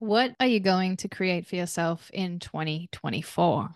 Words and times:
What 0.00 0.36
are 0.38 0.46
you 0.46 0.60
going 0.60 0.96
to 0.98 1.08
create 1.08 1.44
for 1.44 1.56
yourself 1.56 2.08
in 2.14 2.38
2024? 2.38 3.70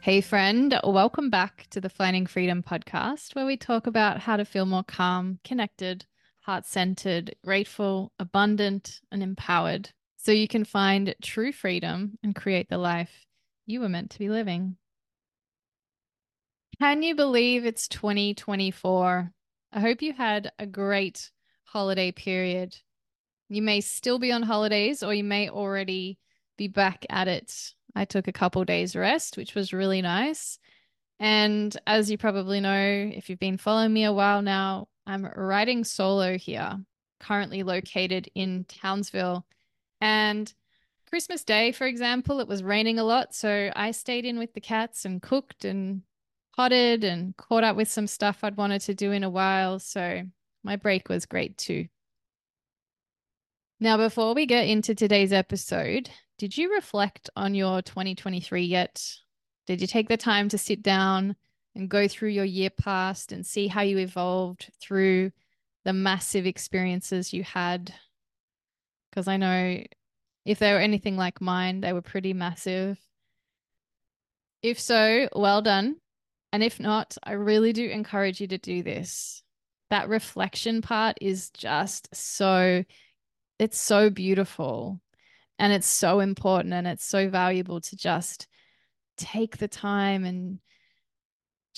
Hey, 0.00 0.20
friend, 0.20 0.78
welcome 0.84 1.30
back 1.30 1.66
to 1.70 1.80
the 1.80 1.88
Finding 1.88 2.26
Freedom 2.26 2.62
podcast, 2.62 3.34
where 3.34 3.46
we 3.46 3.56
talk 3.56 3.86
about 3.86 4.20
how 4.20 4.36
to 4.36 4.44
feel 4.44 4.66
more 4.66 4.84
calm, 4.84 5.38
connected, 5.44 6.04
heart 6.48 6.64
centered, 6.64 7.36
grateful, 7.44 8.10
abundant, 8.18 9.02
and 9.12 9.22
empowered 9.22 9.90
so 10.16 10.32
you 10.32 10.48
can 10.48 10.64
find 10.64 11.14
true 11.22 11.52
freedom 11.52 12.18
and 12.22 12.34
create 12.34 12.70
the 12.70 12.78
life 12.78 13.26
you 13.66 13.80
were 13.80 13.88
meant 13.88 14.10
to 14.10 14.18
be 14.18 14.30
living. 14.30 14.74
Can 16.80 17.02
you 17.02 17.14
believe 17.14 17.66
it's 17.66 17.86
2024? 17.88 19.30
I 19.72 19.80
hope 19.80 20.00
you 20.00 20.14
had 20.14 20.50
a 20.58 20.64
great 20.64 21.30
holiday 21.64 22.12
period. 22.12 22.74
You 23.50 23.60
may 23.60 23.82
still 23.82 24.18
be 24.18 24.32
on 24.32 24.42
holidays 24.42 25.02
or 25.02 25.12
you 25.12 25.24
may 25.24 25.50
already 25.50 26.18
be 26.56 26.66
back 26.66 27.04
at 27.10 27.28
it. 27.28 27.74
I 27.94 28.06
took 28.06 28.26
a 28.26 28.32
couple 28.32 28.64
days 28.64 28.96
rest, 28.96 29.36
which 29.36 29.54
was 29.54 29.74
really 29.74 30.00
nice. 30.00 30.58
And 31.20 31.76
as 31.86 32.10
you 32.10 32.16
probably 32.16 32.60
know, 32.60 33.10
if 33.12 33.28
you've 33.28 33.38
been 33.38 33.58
following 33.58 33.92
me 33.92 34.04
a 34.04 34.12
while 34.14 34.40
now, 34.40 34.88
I'm 35.08 35.24
riding 35.24 35.84
solo 35.84 36.36
here, 36.36 36.78
currently 37.18 37.62
located 37.62 38.30
in 38.34 38.66
Townsville. 38.68 39.46
And 40.02 40.52
Christmas 41.08 41.44
Day, 41.44 41.72
for 41.72 41.86
example, 41.86 42.40
it 42.40 42.46
was 42.46 42.62
raining 42.62 42.98
a 42.98 43.04
lot. 43.04 43.34
So 43.34 43.70
I 43.74 43.92
stayed 43.92 44.26
in 44.26 44.38
with 44.38 44.52
the 44.52 44.60
cats 44.60 45.06
and 45.06 45.22
cooked 45.22 45.64
and 45.64 46.02
potted 46.54 47.04
and 47.04 47.34
caught 47.38 47.64
up 47.64 47.74
with 47.74 47.88
some 47.88 48.06
stuff 48.06 48.40
I'd 48.42 48.58
wanted 48.58 48.82
to 48.82 48.94
do 48.94 49.12
in 49.12 49.24
a 49.24 49.30
while. 49.30 49.78
So 49.78 50.24
my 50.62 50.76
break 50.76 51.08
was 51.08 51.24
great 51.24 51.56
too. 51.56 51.86
Now, 53.80 53.96
before 53.96 54.34
we 54.34 54.44
get 54.44 54.66
into 54.66 54.94
today's 54.94 55.32
episode, 55.32 56.10
did 56.36 56.58
you 56.58 56.74
reflect 56.74 57.30
on 57.34 57.54
your 57.54 57.80
2023 57.80 58.64
yet? 58.64 59.02
Did 59.66 59.80
you 59.80 59.86
take 59.86 60.08
the 60.08 60.16
time 60.18 60.50
to 60.50 60.58
sit 60.58 60.82
down 60.82 61.36
and 61.74 61.88
go 61.88 62.08
through 62.08 62.30
your 62.30 62.44
year 62.44 62.70
past 62.70 63.32
and 63.32 63.46
see 63.46 63.68
how 63.68 63.82
you 63.82 63.98
evolved 63.98 64.70
through 64.80 65.30
the 65.84 65.92
massive 65.92 66.46
experiences 66.46 67.32
you 67.32 67.42
had. 67.44 67.94
Because 69.10 69.28
I 69.28 69.36
know 69.36 69.82
if 70.44 70.58
they 70.58 70.72
were 70.72 70.78
anything 70.78 71.16
like 71.16 71.40
mine, 71.40 71.80
they 71.80 71.92
were 71.92 72.02
pretty 72.02 72.32
massive. 72.32 72.98
If 74.62 74.80
so, 74.80 75.28
well 75.34 75.62
done. 75.62 75.96
And 76.52 76.62
if 76.62 76.80
not, 76.80 77.16
I 77.22 77.32
really 77.32 77.72
do 77.72 77.88
encourage 77.88 78.40
you 78.40 78.48
to 78.48 78.58
do 78.58 78.82
this. 78.82 79.42
That 79.90 80.08
reflection 80.08 80.82
part 80.82 81.18
is 81.20 81.50
just 81.50 82.14
so, 82.14 82.84
it's 83.58 83.78
so 83.78 84.10
beautiful 84.10 85.00
and 85.58 85.72
it's 85.72 85.86
so 85.86 86.20
important 86.20 86.74
and 86.74 86.86
it's 86.86 87.04
so 87.04 87.28
valuable 87.28 87.80
to 87.80 87.96
just 87.96 88.46
take 89.16 89.58
the 89.58 89.68
time 89.68 90.24
and 90.24 90.60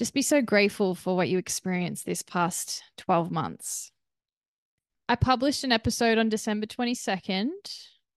just 0.01 0.15
be 0.15 0.23
so 0.23 0.41
grateful 0.41 0.95
for 0.95 1.15
what 1.15 1.29
you 1.29 1.37
experienced 1.37 2.07
this 2.07 2.23
past 2.23 2.83
12 2.97 3.31
months. 3.31 3.93
I 5.11 5.15
published 5.15 5.63
an 5.63 5.73
episode 5.73 6.17
on 6.17 6.31
December 6.31 6.65
22nd, 6.65 7.51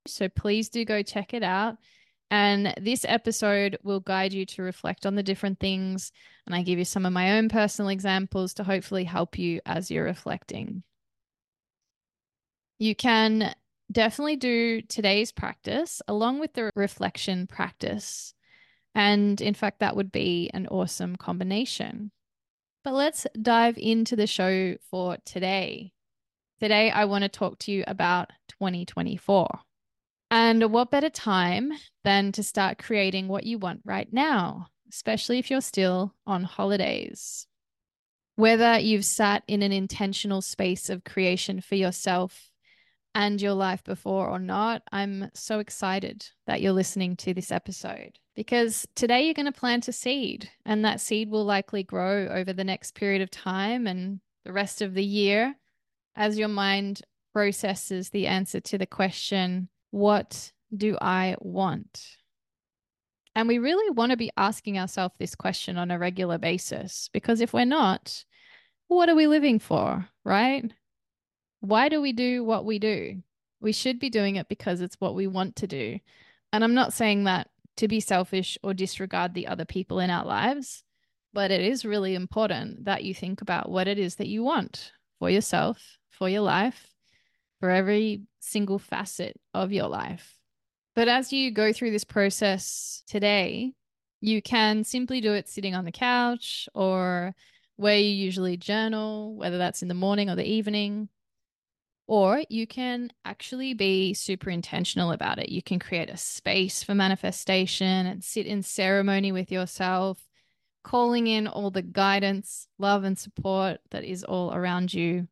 so 0.07 0.29
please 0.29 0.69
do 0.69 0.85
go 0.85 1.03
check 1.03 1.33
it 1.33 1.43
out. 1.43 1.75
And 2.31 2.73
this 2.79 3.03
episode 3.05 3.79
will 3.83 3.99
guide 3.99 4.31
you 4.31 4.45
to 4.45 4.61
reflect 4.61 5.05
on 5.05 5.15
the 5.15 5.23
different 5.23 5.59
things. 5.59 6.13
And 6.45 6.55
I 6.55 6.61
give 6.61 6.79
you 6.79 6.85
some 6.85 7.05
of 7.05 7.11
my 7.11 7.37
own 7.37 7.49
personal 7.49 7.89
examples 7.89 8.53
to 8.53 8.63
hopefully 8.63 9.03
help 9.03 9.37
you 9.37 9.59
as 9.65 9.91
you're 9.91 10.05
reflecting. 10.05 10.83
You 12.79 12.95
can 12.95 13.53
definitely 13.91 14.37
do 14.37 14.81
today's 14.83 15.33
practice 15.33 16.01
along 16.07 16.39
with 16.39 16.53
the 16.53 16.71
reflection 16.77 17.45
practice 17.45 18.33
and 18.95 19.41
in 19.41 19.53
fact, 19.53 19.79
that 19.79 19.95
would 19.95 20.11
be 20.11 20.49
an 20.53 20.67
awesome 20.67 21.15
combination. 21.15 22.11
But 22.83 22.93
let's 22.93 23.25
dive 23.41 23.77
into 23.77 24.15
the 24.15 24.27
show 24.27 24.75
for 24.89 25.17
today. 25.25 25.93
Today, 26.59 26.91
I 26.91 27.05
want 27.05 27.23
to 27.23 27.29
talk 27.29 27.59
to 27.59 27.71
you 27.71 27.83
about 27.87 28.31
2024. 28.59 29.59
And 30.31 30.71
what 30.71 30.91
better 30.91 31.09
time 31.09 31.73
than 32.03 32.31
to 32.33 32.43
start 32.43 32.77
creating 32.77 33.27
what 33.27 33.45
you 33.45 33.57
want 33.57 33.81
right 33.85 34.11
now, 34.11 34.67
especially 34.89 35.39
if 35.39 35.49
you're 35.49 35.61
still 35.61 36.13
on 36.25 36.43
holidays? 36.43 37.47
Whether 38.35 38.79
you've 38.79 39.05
sat 39.05 39.43
in 39.47 39.61
an 39.61 39.71
intentional 39.71 40.41
space 40.41 40.89
of 40.89 41.03
creation 41.03 41.61
for 41.61 41.75
yourself 41.75 42.49
and 43.15 43.41
your 43.41 43.53
life 43.53 43.83
before 43.83 44.27
or 44.27 44.39
not, 44.39 44.81
I'm 44.91 45.29
so 45.33 45.59
excited 45.59 46.27
that 46.47 46.61
you're 46.61 46.73
listening 46.73 47.15
to 47.17 47.33
this 47.33 47.51
episode 47.51 48.19
because 48.35 48.87
today 48.95 49.25
you're 49.25 49.33
going 49.33 49.45
to 49.45 49.51
plant 49.51 49.87
a 49.87 49.93
seed 49.93 50.49
and 50.65 50.83
that 50.83 51.01
seed 51.01 51.29
will 51.29 51.45
likely 51.45 51.83
grow 51.83 52.27
over 52.27 52.53
the 52.53 52.63
next 52.63 52.95
period 52.95 53.21
of 53.21 53.29
time 53.29 53.85
and 53.87 54.19
the 54.45 54.53
rest 54.53 54.81
of 54.81 54.93
the 54.93 55.03
year 55.03 55.55
as 56.15 56.37
your 56.37 56.47
mind 56.47 57.01
processes 57.33 58.09
the 58.09 58.27
answer 58.27 58.59
to 58.59 58.77
the 58.77 58.85
question, 58.85 59.69
What 59.91 60.51
do 60.75 60.97
I 60.99 61.35
want? 61.39 62.07
And 63.35 63.47
we 63.47 63.57
really 63.57 63.89
want 63.91 64.11
to 64.11 64.17
be 64.17 64.31
asking 64.37 64.77
ourselves 64.77 65.15
this 65.17 65.35
question 65.35 65.77
on 65.77 65.89
a 65.89 65.97
regular 65.97 66.37
basis 66.37 67.09
because 67.13 67.41
if 67.41 67.53
we're 67.53 67.65
not, 67.65 68.23
what 68.87 69.09
are 69.09 69.15
we 69.15 69.25
living 69.25 69.59
for, 69.59 70.07
right? 70.23 70.71
Why 71.63 71.87
do 71.87 72.01
we 72.01 72.11
do 72.11 72.43
what 72.43 72.65
we 72.65 72.77
do? 72.77 73.23
We 73.61 73.71
should 73.71 73.97
be 73.97 74.09
doing 74.09 74.35
it 74.35 74.49
because 74.49 74.81
it's 74.81 74.99
what 74.99 75.15
we 75.15 75.27
want 75.27 75.55
to 75.55 75.67
do. 75.67 75.97
And 76.51 76.61
I'm 76.61 76.73
not 76.73 76.91
saying 76.91 77.23
that 77.23 77.47
to 77.77 77.87
be 77.87 78.01
selfish 78.01 78.57
or 78.61 78.73
disregard 78.73 79.33
the 79.33 79.47
other 79.47 79.63
people 79.63 80.01
in 80.01 80.09
our 80.09 80.25
lives, 80.25 80.83
but 81.31 81.51
it 81.51 81.61
is 81.61 81.85
really 81.85 82.15
important 82.15 82.83
that 82.83 83.05
you 83.05 83.13
think 83.13 83.41
about 83.41 83.71
what 83.71 83.87
it 83.87 83.97
is 83.97 84.15
that 84.15 84.27
you 84.27 84.43
want 84.43 84.91
for 85.19 85.29
yourself, 85.29 85.97
for 86.09 86.27
your 86.27 86.41
life, 86.41 86.89
for 87.61 87.69
every 87.69 88.23
single 88.41 88.77
facet 88.77 89.39
of 89.53 89.71
your 89.71 89.87
life. 89.87 90.35
But 90.95 91.07
as 91.07 91.31
you 91.31 91.49
go 91.49 91.71
through 91.71 91.91
this 91.91 92.03
process 92.03 93.03
today, 93.07 93.71
you 94.19 94.41
can 94.41 94.83
simply 94.83 95.21
do 95.21 95.31
it 95.31 95.47
sitting 95.47 95.75
on 95.75 95.85
the 95.85 95.93
couch 95.93 96.67
or 96.75 97.33
where 97.77 97.97
you 97.97 98.09
usually 98.09 98.57
journal, 98.57 99.33
whether 99.37 99.57
that's 99.57 99.81
in 99.81 99.87
the 99.87 99.93
morning 99.93 100.29
or 100.29 100.35
the 100.35 100.43
evening. 100.43 101.07
Or 102.05 102.43
you 102.49 102.67
can 102.67 103.11
actually 103.23 103.73
be 103.73 104.13
super 104.13 104.49
intentional 104.49 105.11
about 105.11 105.39
it. 105.39 105.49
You 105.49 105.63
can 105.63 105.79
create 105.79 106.09
a 106.09 106.17
space 106.17 106.83
for 106.83 106.93
manifestation 106.93 108.05
and 108.05 108.23
sit 108.23 108.45
in 108.45 108.61
ceremony 108.61 109.31
with 109.31 109.51
yourself, 109.51 110.19
calling 110.83 111.27
in 111.27 111.47
all 111.47 111.71
the 111.71 111.81
guidance, 111.81 112.67
love, 112.77 113.05
and 113.05 113.17
support 113.17 113.79
that 113.91 114.03
is 114.03 114.23
all 114.23 114.53
around 114.53 114.93
you 114.93 115.27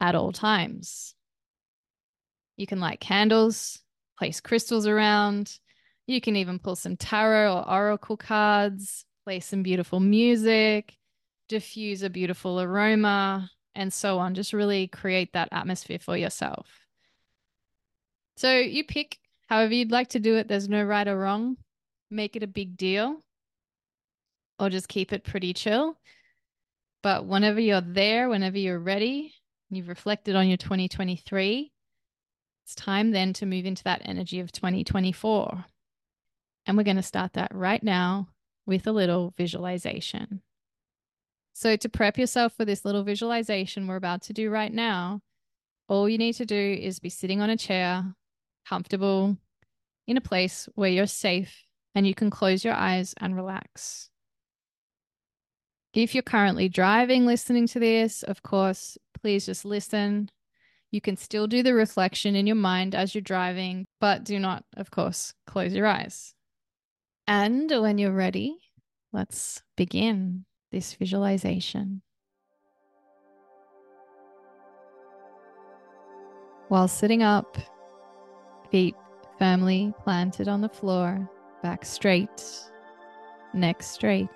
at 0.00 0.16
all 0.16 0.32
times. 0.32 1.14
You 2.56 2.66
can 2.66 2.80
light 2.80 3.00
candles, 3.00 3.78
place 4.18 4.40
crystals 4.40 4.86
around. 4.86 5.58
You 6.06 6.20
can 6.20 6.36
even 6.36 6.58
pull 6.58 6.76
some 6.76 6.96
tarot 6.96 7.54
or 7.54 7.70
oracle 7.70 8.16
cards, 8.16 9.04
play 9.24 9.40
some 9.40 9.62
beautiful 9.62 10.00
music, 10.00 10.96
diffuse 11.48 12.02
a 12.02 12.10
beautiful 12.10 12.60
aroma, 12.60 13.50
and 13.76 13.92
so 13.92 14.18
on. 14.18 14.34
Just 14.34 14.52
really 14.52 14.88
create 14.88 15.32
that 15.34 15.48
atmosphere 15.52 15.98
for 15.98 16.16
yourself. 16.16 16.66
So 18.36 18.58
you 18.58 18.84
pick 18.84 19.18
however 19.46 19.74
you'd 19.74 19.92
like 19.92 20.08
to 20.08 20.20
do 20.20 20.36
it. 20.36 20.48
There's 20.48 20.68
no 20.68 20.82
right 20.82 21.06
or 21.06 21.18
wrong. 21.18 21.56
Make 22.10 22.36
it 22.36 22.42
a 22.42 22.48
big 22.48 22.76
deal 22.76 23.20
or 24.58 24.70
just 24.70 24.88
keep 24.88 25.12
it 25.12 25.24
pretty 25.24 25.52
chill. 25.52 25.96
But 27.02 27.26
whenever 27.26 27.60
you're 27.60 27.80
there, 27.80 28.28
whenever 28.28 28.58
you're 28.58 28.78
ready, 28.78 29.34
you've 29.70 29.88
reflected 29.88 30.34
on 30.34 30.48
your 30.48 30.56
2023, 30.56 31.70
it's 32.64 32.74
time 32.74 33.12
then 33.12 33.32
to 33.34 33.46
move 33.46 33.64
into 33.64 33.84
that 33.84 34.02
energy 34.04 34.40
of 34.40 34.50
2024. 34.50 35.64
And 36.66 36.76
we're 36.76 36.82
going 36.82 36.96
to 36.96 37.02
start 37.02 37.34
that 37.34 37.54
right 37.54 37.82
now 37.82 38.28
with 38.66 38.86
a 38.86 38.92
little 38.92 39.32
visualization. 39.36 40.42
So, 41.58 41.74
to 41.74 41.88
prep 41.88 42.18
yourself 42.18 42.52
for 42.52 42.66
this 42.66 42.84
little 42.84 43.02
visualization 43.02 43.86
we're 43.86 43.96
about 43.96 44.20
to 44.24 44.34
do 44.34 44.50
right 44.50 44.70
now, 44.70 45.22
all 45.88 46.06
you 46.06 46.18
need 46.18 46.34
to 46.34 46.44
do 46.44 46.54
is 46.54 46.98
be 46.98 47.08
sitting 47.08 47.40
on 47.40 47.48
a 47.48 47.56
chair, 47.56 48.14
comfortable, 48.68 49.38
in 50.06 50.18
a 50.18 50.20
place 50.20 50.68
where 50.74 50.90
you're 50.90 51.06
safe 51.06 51.64
and 51.94 52.06
you 52.06 52.14
can 52.14 52.28
close 52.28 52.62
your 52.62 52.74
eyes 52.74 53.14
and 53.16 53.34
relax. 53.34 54.10
If 55.94 56.14
you're 56.14 56.20
currently 56.20 56.68
driving 56.68 57.24
listening 57.24 57.66
to 57.68 57.80
this, 57.80 58.22
of 58.22 58.42
course, 58.42 58.98
please 59.18 59.46
just 59.46 59.64
listen. 59.64 60.28
You 60.90 61.00
can 61.00 61.16
still 61.16 61.46
do 61.46 61.62
the 61.62 61.72
reflection 61.72 62.36
in 62.36 62.46
your 62.46 62.56
mind 62.56 62.94
as 62.94 63.14
you're 63.14 63.22
driving, 63.22 63.86
but 63.98 64.24
do 64.24 64.38
not, 64.38 64.64
of 64.76 64.90
course, 64.90 65.32
close 65.46 65.72
your 65.72 65.86
eyes. 65.86 66.34
And 67.26 67.70
when 67.70 67.96
you're 67.96 68.12
ready, 68.12 68.58
let's 69.10 69.62
begin 69.74 70.44
this 70.70 70.94
visualization. 70.94 72.02
While 76.68 76.88
sitting 76.88 77.22
up, 77.22 77.56
feet 78.70 78.96
firmly 79.38 79.94
planted 80.02 80.48
on 80.48 80.60
the 80.60 80.68
floor, 80.68 81.30
back 81.62 81.84
straight, 81.84 82.44
neck 83.54 83.82
straight. 83.82 84.28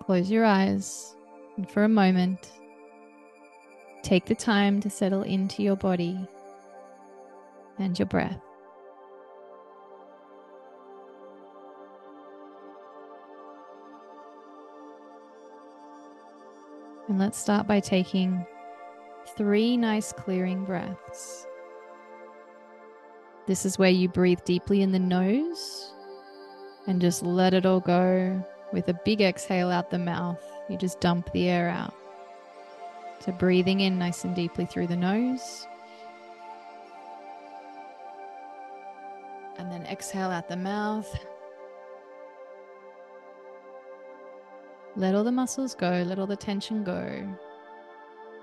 Close 0.00 0.30
your 0.30 0.44
eyes 0.44 1.14
and 1.56 1.70
for 1.70 1.84
a 1.84 1.88
moment, 1.88 2.52
take 4.02 4.26
the 4.26 4.34
time 4.34 4.80
to 4.80 4.90
settle 4.90 5.22
into 5.22 5.62
your 5.62 5.76
body 5.76 6.28
and 7.78 7.98
your 7.98 8.06
breath. 8.06 8.43
And 17.08 17.18
let's 17.18 17.38
start 17.38 17.66
by 17.66 17.80
taking 17.80 18.46
three 19.36 19.76
nice 19.76 20.12
clearing 20.12 20.64
breaths. 20.64 21.46
This 23.46 23.66
is 23.66 23.78
where 23.78 23.90
you 23.90 24.08
breathe 24.08 24.40
deeply 24.46 24.80
in 24.80 24.90
the 24.90 24.98
nose 24.98 25.92
and 26.86 27.00
just 27.00 27.22
let 27.22 27.52
it 27.52 27.66
all 27.66 27.80
go. 27.80 28.42
With 28.72 28.88
a 28.88 28.98
big 29.04 29.20
exhale 29.20 29.70
out 29.70 29.90
the 29.90 29.98
mouth, 29.98 30.42
you 30.68 30.78
just 30.78 31.00
dump 31.00 31.30
the 31.32 31.48
air 31.48 31.68
out. 31.68 31.94
So, 33.20 33.32
breathing 33.32 33.80
in 33.80 33.98
nice 33.98 34.24
and 34.24 34.34
deeply 34.34 34.66
through 34.66 34.86
the 34.86 34.96
nose. 34.96 35.66
And 39.58 39.70
then 39.70 39.86
exhale 39.86 40.30
out 40.30 40.48
the 40.48 40.56
mouth. 40.56 41.14
Let 44.96 45.14
all 45.14 45.24
the 45.24 45.32
muscles 45.32 45.74
go, 45.74 46.04
let 46.06 46.18
all 46.18 46.26
the 46.26 46.36
tension 46.36 46.84
go. 46.84 47.26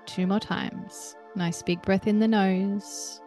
Two 0.04 0.26
more 0.26 0.40
times. 0.40 1.16
Nice 1.34 1.62
big 1.62 1.80
breath 1.82 2.06
in 2.06 2.18
the 2.18 2.28
nose. 2.28 3.20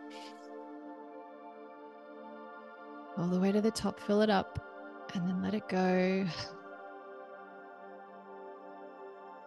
All 3.17 3.27
the 3.27 3.39
way 3.39 3.51
to 3.51 3.61
the 3.61 3.71
top, 3.71 3.99
fill 3.99 4.21
it 4.21 4.29
up, 4.29 4.59
and 5.15 5.27
then 5.27 5.41
let 5.41 5.53
it 5.55 5.67
go. 5.69 6.25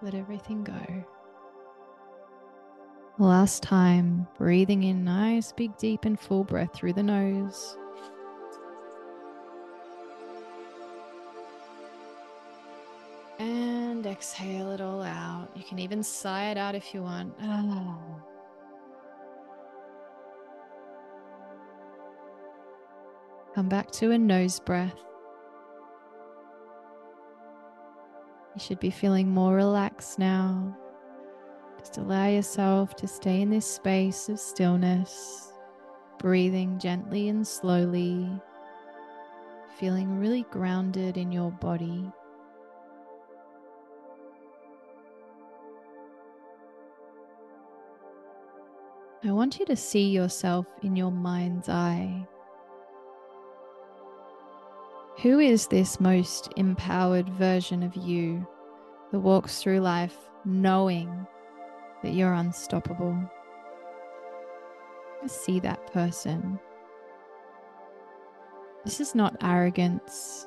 Let 0.01 0.15
everything 0.15 0.63
go. 0.63 1.05
Last 3.19 3.65
time, 3.65 4.29
breathing 4.39 4.85
in 4.85 5.03
nice, 5.03 5.51
big, 5.51 5.77
deep, 5.77 6.05
and 6.05 6.19
full 6.19 6.45
breath 6.45 6.73
through 6.73 6.93
the 6.93 7.03
nose. 7.03 7.77
Exhale 14.09 14.73
it 14.73 14.81
all 14.81 15.03
out. 15.03 15.49
You 15.55 15.63
can 15.63 15.79
even 15.79 16.03
sigh 16.03 16.51
it 16.51 16.57
out 16.57 16.75
if 16.75 16.93
you 16.93 17.03
want. 17.03 17.35
Oh. 17.43 17.99
Come 23.55 23.69
back 23.69 23.91
to 23.93 24.11
a 24.13 24.19
nose 24.19 24.61
breath. 24.61 24.99
You 28.55 28.61
should 28.61 28.81
be 28.81 28.91
feeling 28.91 29.29
more 29.29 29.55
relaxed 29.55 30.19
now. 30.19 30.77
Just 31.79 31.97
allow 31.99 32.27
yourself 32.27 32.97
to 32.97 33.07
stay 33.07 33.41
in 33.41 33.51
this 33.51 33.67
space 33.67 34.29
of 34.29 34.41
stillness, 34.41 35.53
breathing 36.19 36.79
gently 36.79 37.29
and 37.29 37.47
slowly, 37.47 38.29
feeling 39.79 40.19
really 40.19 40.45
grounded 40.51 41.17
in 41.17 41.31
your 41.31 41.53
body. 41.53 42.11
I 49.25 49.33
want 49.33 49.59
you 49.59 49.67
to 49.67 49.75
see 49.75 50.11
yourself 50.11 50.67
in 50.83 50.95
your 50.95 51.11
mind's 51.11 51.69
eye. 51.69 52.25
Who 55.23 55.41
is 55.41 55.67
this 55.67 55.99
most 55.99 56.53
empowered 56.57 57.29
version 57.31 57.83
of 57.83 57.97
you 57.97 58.47
that 59.11 59.19
walks 59.19 59.61
through 59.61 59.81
life 59.81 60.17
knowing 60.45 61.27
that 62.05 62.13
you're 62.13 62.33
unstoppable? 62.33 63.19
See 65.27 65.59
that 65.61 65.93
person. 65.93 66.61
This 68.85 69.01
is 69.01 69.17
not 69.17 69.37
arrogance. 69.43 70.47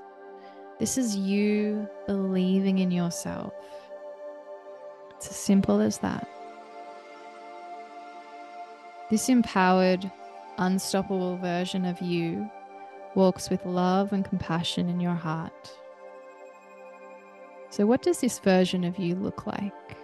This 0.79 0.97
is 0.97 1.13
you 1.13 1.89
believing 2.07 2.79
in 2.79 2.89
yourself. 2.89 3.53
It's 5.17 5.27
as 5.27 5.35
simple 5.35 5.81
as 5.81 5.97
that. 5.97 6.25
This 9.11 9.27
empowered, 9.27 10.09
unstoppable 10.57 11.35
version 11.35 11.83
of 11.83 11.99
you 11.99 12.49
walks 13.13 13.49
with 13.49 13.65
love 13.65 14.13
and 14.13 14.23
compassion 14.23 14.87
in 14.87 15.01
your 15.01 15.15
heart. 15.15 15.69
So, 17.71 17.85
what 17.85 18.03
does 18.03 18.21
this 18.21 18.39
version 18.39 18.85
of 18.85 18.97
you 18.97 19.15
look 19.15 19.45
like? 19.45 19.97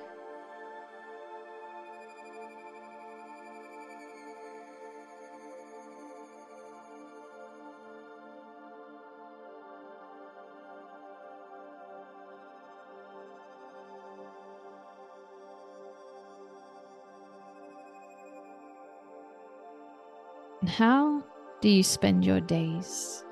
And 20.67 20.75
how 20.75 21.23
do 21.61 21.69
you 21.69 21.81
spend 21.81 22.25
your 22.25 22.41
days? 22.41 23.23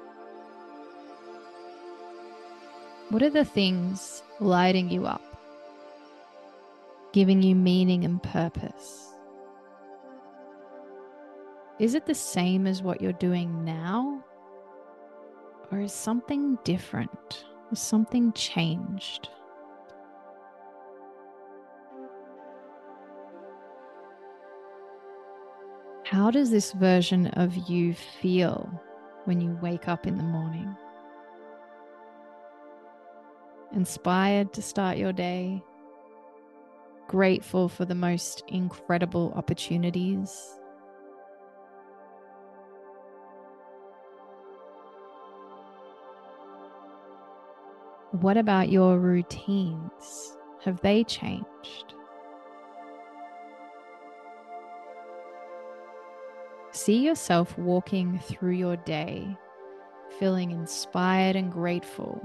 What 3.10 3.22
are 3.24 3.30
the 3.30 3.44
things 3.44 4.24
lighting 4.40 4.90
you 4.90 5.06
up, 5.06 5.22
giving 7.12 7.44
you 7.44 7.54
meaning 7.54 8.06
and 8.06 8.24
purpose? 8.24 9.14
Is 11.78 11.94
it 11.94 12.06
the 12.06 12.16
same 12.16 12.66
as 12.68 12.82
what 12.82 13.02
you're 13.02 13.12
doing 13.12 13.66
now? 13.66 14.24
Or 15.74 15.82
is 15.82 15.92
something 15.92 16.58
different? 16.64 17.44
Has 17.70 17.82
something 17.82 18.32
changed? 18.32 19.28
How 26.16 26.32
does 26.32 26.50
this 26.50 26.72
version 26.72 27.28
of 27.34 27.54
you 27.70 27.94
feel 27.94 28.72
when 29.26 29.42
you 29.42 29.60
wake 29.62 29.90
up 29.90 30.08
in 30.08 30.16
the 30.16 30.24
morning? 30.24 30.74
Inspired 33.74 34.54
to 34.54 34.62
start 34.62 34.98
your 34.98 35.12
day, 35.12 35.62
grateful 37.10 37.68
for 37.68 37.84
the 37.84 37.96
most 37.96 38.46
incredible 38.48 39.34
opportunities. 39.36 40.58
What 48.12 48.38
about 48.38 48.70
your 48.70 49.00
routines? 49.00 50.38
Have 50.64 50.80
they 50.80 51.04
changed? 51.04 51.95
See 56.86 57.04
yourself 57.04 57.58
walking 57.58 58.20
through 58.20 58.52
your 58.52 58.76
day, 58.76 59.36
feeling 60.20 60.52
inspired 60.52 61.36
and 61.36 61.52
grateful. 61.52 62.22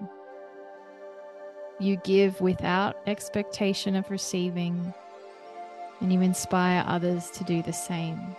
You 1.79 1.97
give 1.97 2.43
without 2.43 2.99
expectation 3.07 3.97
of 3.97 4.11
receiving, 4.11 4.93
and 6.01 6.13
you 6.13 6.21
inspire 6.21 6.85
others 6.87 7.31
to 7.31 7.45
do 7.45 7.63
the 7.63 7.73
same. 7.73 8.37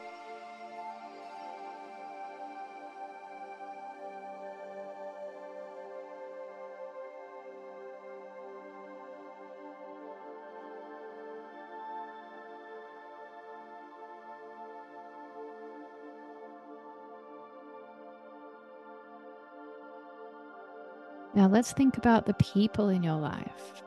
Let's 21.52 21.74
think 21.74 21.98
about 21.98 22.26
the 22.26 22.34
people 22.36 22.88
in 22.88 23.04
your 23.04 23.18
life. 23.18 23.84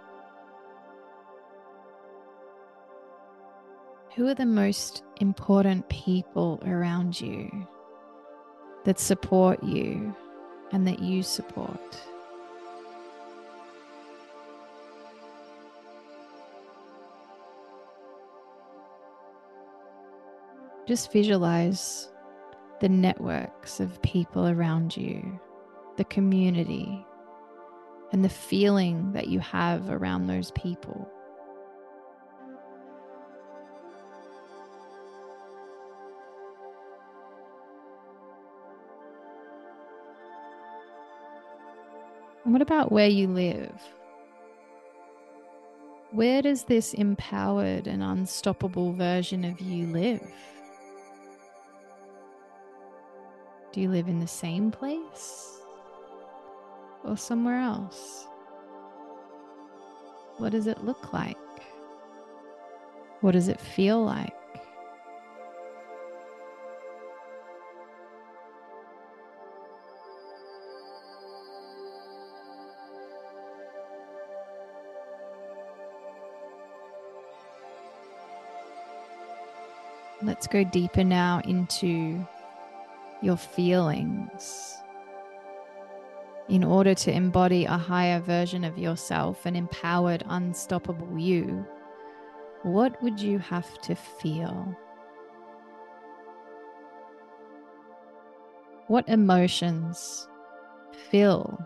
Who 4.14 4.28
are 4.28 4.34
the 4.34 4.46
most 4.46 5.02
important 5.16 5.88
people 5.88 6.62
around 6.66 7.18
you 7.18 7.66
that 8.84 9.00
support 9.00 9.64
you 9.64 10.14
and 10.72 10.86
that 10.86 10.98
you 10.98 11.22
support? 11.22 11.80
Just 20.86 21.10
visualize 21.10 22.10
the 22.80 22.90
networks 22.90 23.80
of 23.80 24.02
people 24.02 24.46
around 24.46 24.94
you, 24.98 25.40
the 25.96 26.04
community, 26.04 27.06
and 28.14 28.24
the 28.24 28.28
feeling 28.28 29.10
that 29.12 29.26
you 29.26 29.40
have 29.40 29.90
around 29.90 30.28
those 30.28 30.52
people. 30.52 31.10
And 42.44 42.52
what 42.52 42.62
about 42.62 42.92
where 42.92 43.08
you 43.08 43.26
live? 43.26 43.72
Where 46.12 46.40
does 46.40 46.62
this 46.62 46.94
empowered 46.94 47.88
and 47.88 48.00
unstoppable 48.00 48.92
version 48.92 49.44
of 49.44 49.60
you 49.60 49.88
live? 49.88 50.22
Do 53.72 53.80
you 53.80 53.90
live 53.90 54.06
in 54.06 54.20
the 54.20 54.28
same 54.28 54.70
place 54.70 55.63
or 57.04 57.16
somewhere 57.16 57.60
else? 57.60 58.26
What 60.38 60.52
does 60.52 60.66
it 60.66 60.84
look 60.84 61.12
like? 61.12 61.36
What 63.20 63.32
does 63.32 63.48
it 63.48 63.60
feel 63.60 64.04
like? 64.04 64.34
Let's 80.22 80.46
go 80.46 80.64
deeper 80.64 81.04
now 81.04 81.40
into 81.44 82.26
your 83.22 83.36
feelings 83.36 84.83
in 86.48 86.62
order 86.62 86.94
to 86.94 87.12
embody 87.12 87.64
a 87.64 87.76
higher 87.76 88.20
version 88.20 88.64
of 88.64 88.78
yourself, 88.78 89.46
an 89.46 89.56
empowered, 89.56 90.22
unstoppable 90.28 91.18
you, 91.18 91.66
what 92.62 93.02
would 93.02 93.20
you 93.20 93.38
have 93.38 93.80
to 93.82 93.94
feel? 93.94 94.76
What 98.88 99.08
emotions 99.08 100.28
fill 101.10 101.58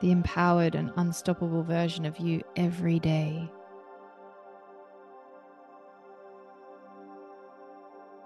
the 0.00 0.10
empowered 0.10 0.74
and 0.74 0.90
unstoppable 0.96 1.62
version 1.62 2.04
of 2.04 2.18
you 2.18 2.42
every 2.56 2.98
day? 2.98 3.48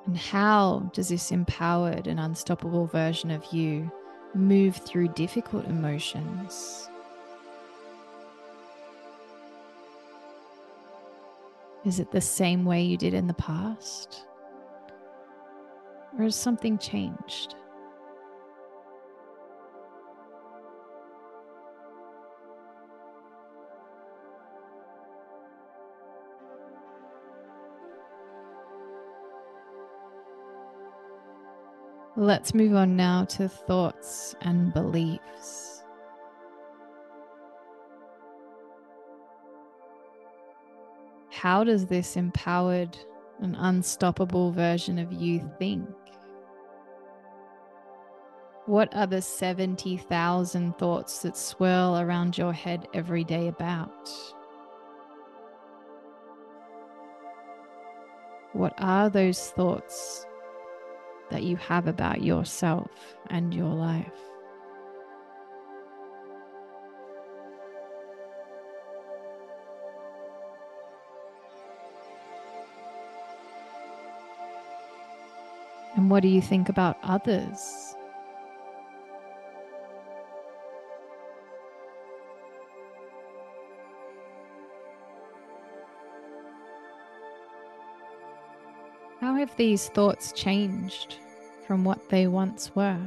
And 0.07 0.17
how 0.17 0.91
does 0.95 1.09
this 1.09 1.33
empowered 1.33 2.07
and 2.07 2.21
unstoppable 2.21 2.87
version 2.87 3.31
of 3.31 3.45
you 3.53 3.91
move 4.35 4.76
through 4.76 5.09
difficult 5.09 5.64
emotions? 5.67 6.88
Is 11.85 12.00
it 12.00 12.11
the 12.11 12.21
same 12.21 12.64
way 12.64 12.83
you 12.83 12.97
did 12.97 13.14
in 13.14 13.26
the 13.26 13.35
past? 13.35 14.26
Or 16.19 16.25
has 16.25 16.37
something 16.37 16.79
changed? 16.79 17.57
Let's 32.16 32.54
move 32.54 32.76
on 32.76 32.94
now 32.94 33.25
to 33.25 33.49
thoughts 33.49 34.37
and 34.40 34.73
beliefs. 34.73 35.83
How 41.30 41.64
does 41.64 41.87
this 41.87 42.16
empowered 42.16 42.97
and 43.40 43.56
unstoppable 43.59 44.52
version 44.52 45.00
of 45.00 45.12
you 45.12 45.50
think? 45.59 45.88
What 48.66 48.94
are 48.94 49.09
the 49.09 49.21
70,000 49.21 50.78
thoughts 50.78 51.18
that 51.23 51.37
swirl 51.37 51.99
around 51.99 52.38
your 52.38 52.52
head 52.52 52.87
every 52.94 53.25
day 53.25 53.49
about? 53.49 54.09
What 58.52 58.75
are 58.78 59.11
those 59.11 59.50
thoughts 59.50 60.26
that 61.35 61.43
you 61.43 61.57
have 61.57 61.88
about 61.88 62.23
yourself 62.23 63.17
and 63.29 63.53
your 63.53 63.75
life. 63.75 64.07
And 75.97 76.09
what 76.09 76.23
do 76.23 76.29
you 76.29 76.41
think 76.41 76.69
about 76.69 76.99
others? 77.03 77.97
How 89.21 89.35
have 89.35 89.57
these 89.57 89.88
thoughts 89.88 90.31
changed 90.31 91.19
from 91.66 91.85
what 91.85 92.09
they 92.11 92.26
once 92.26 92.75
were? 92.75 93.00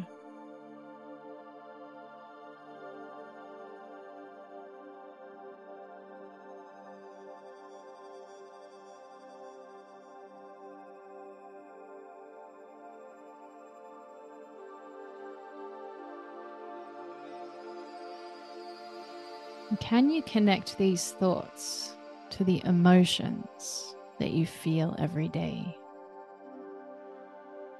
Can 19.79 20.09
you 20.09 20.21
connect 20.23 20.77
these 20.77 21.11
thoughts 21.11 21.95
to 22.31 22.43
the 22.43 22.61
emotions 22.65 23.95
that 24.19 24.31
you 24.31 24.45
feel 24.45 24.95
every 24.97 25.27
day? 25.27 25.76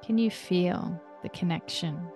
Can 0.08 0.18
you 0.18 0.32
feel 0.32 1.02
the 1.22 1.28
connection? 1.28 2.10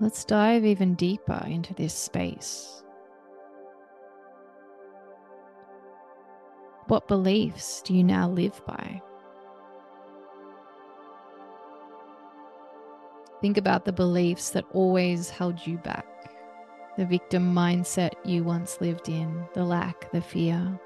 Let's 0.00 0.24
dive 0.24 0.64
even 0.64 0.94
deeper 0.94 1.44
into 1.46 1.74
this 1.74 1.92
space. 1.92 2.82
What 6.94 7.08
beliefs 7.08 7.82
do 7.82 7.92
you 7.92 8.04
now 8.04 8.28
live 8.28 8.64
by? 8.66 9.02
Think 13.40 13.56
about 13.56 13.84
the 13.84 13.92
beliefs 13.92 14.50
that 14.50 14.64
always 14.72 15.28
held 15.28 15.66
you 15.66 15.76
back, 15.78 16.06
the 16.96 17.04
victim 17.04 17.52
mindset 17.52 18.12
you 18.24 18.44
once 18.44 18.80
lived 18.80 19.08
in, 19.08 19.44
the 19.54 19.64
lack, 19.64 20.12
the 20.12 20.20
fear. 20.20 20.78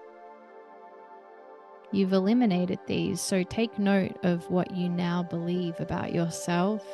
You've 1.92 2.14
eliminated 2.14 2.78
these, 2.86 3.20
so 3.20 3.42
take 3.42 3.78
note 3.78 4.16
of 4.22 4.50
what 4.50 4.74
you 4.74 4.88
now 4.88 5.24
believe 5.24 5.78
about 5.78 6.14
yourself, 6.14 6.86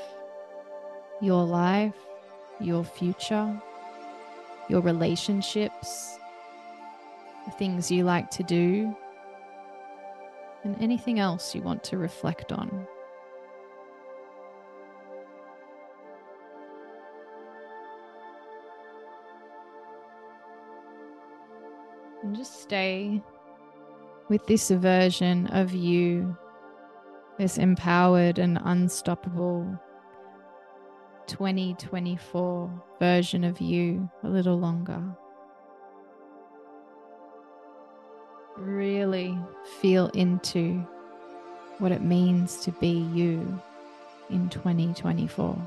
your 1.23 1.44
life, 1.44 1.94
your 2.59 2.83
future, 2.83 3.62
your 4.68 4.80
relationships, 4.80 6.18
the 7.44 7.52
things 7.52 7.92
you 7.92 8.02
like 8.02 8.28
to 8.30 8.42
do, 8.42 8.97
and 10.64 10.76
anything 10.83 11.18
else 11.18 11.54
you 11.54 11.62
want 11.62 11.85
to 11.85 11.99
reflect 11.99 12.50
on. 12.52 12.87
And 22.23 22.35
just 22.35 22.62
stay 22.62 23.23
with 24.30 24.47
this 24.47 24.71
version 24.71 25.47
of 25.49 25.75
you, 25.75 26.35
this 27.38 27.59
empowered 27.59 28.38
and 28.38 28.59
unstoppable 28.64 29.78
2024 31.26 32.83
version 32.99 33.44
of 33.44 33.61
you 33.61 34.09
a 34.23 34.28
little 34.28 34.59
longer. 34.59 35.02
Really 38.56 39.37
feel 39.80 40.08
into 40.08 40.78
what 41.78 41.92
it 41.92 42.02
means 42.02 42.58
to 42.58 42.70
be 42.73 43.08
you 43.12 43.61
in 44.30 44.49
2024. 44.49 45.58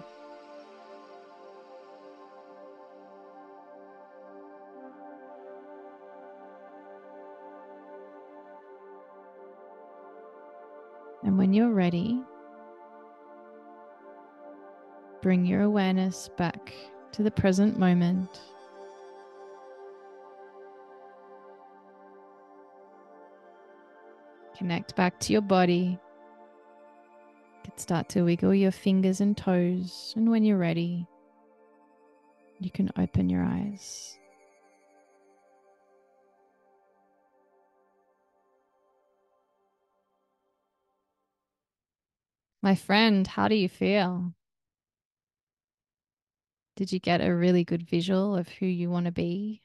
And 11.23 11.37
when 11.37 11.53
you're 11.53 11.73
ready, 11.73 12.21
bring 15.21 15.45
your 15.45 15.63
awareness 15.63 16.29
back 16.37 16.73
to 17.11 17.21
the 17.21 17.31
present 17.31 17.77
moment. 17.77 18.39
Connect 24.57 24.95
back 24.95 25.19
to 25.19 25.33
your 25.33 25.43
body. 25.43 25.99
You 27.63 27.69
can 27.69 27.77
start 27.77 28.09
to 28.09 28.23
wiggle 28.23 28.55
your 28.55 28.71
fingers 28.71 29.21
and 29.21 29.37
toes. 29.37 30.13
And 30.15 30.31
when 30.31 30.43
you're 30.43 30.57
ready, 30.57 31.05
you 32.59 32.71
can 32.71 32.91
open 32.97 33.29
your 33.29 33.43
eyes. 33.43 34.17
My 42.63 42.73
friend, 42.73 43.27
how 43.27 43.47
do 43.47 43.55
you 43.55 43.69
feel? 43.69 44.33
Did 46.75 46.91
you 46.91 46.99
get 46.99 47.21
a 47.21 47.33
really 47.33 47.63
good 47.63 47.87
visual 47.87 48.35
of 48.35 48.47
who 48.49 48.65
you 48.65 48.89
want 48.89 49.05
to 49.05 49.11
be? 49.11 49.61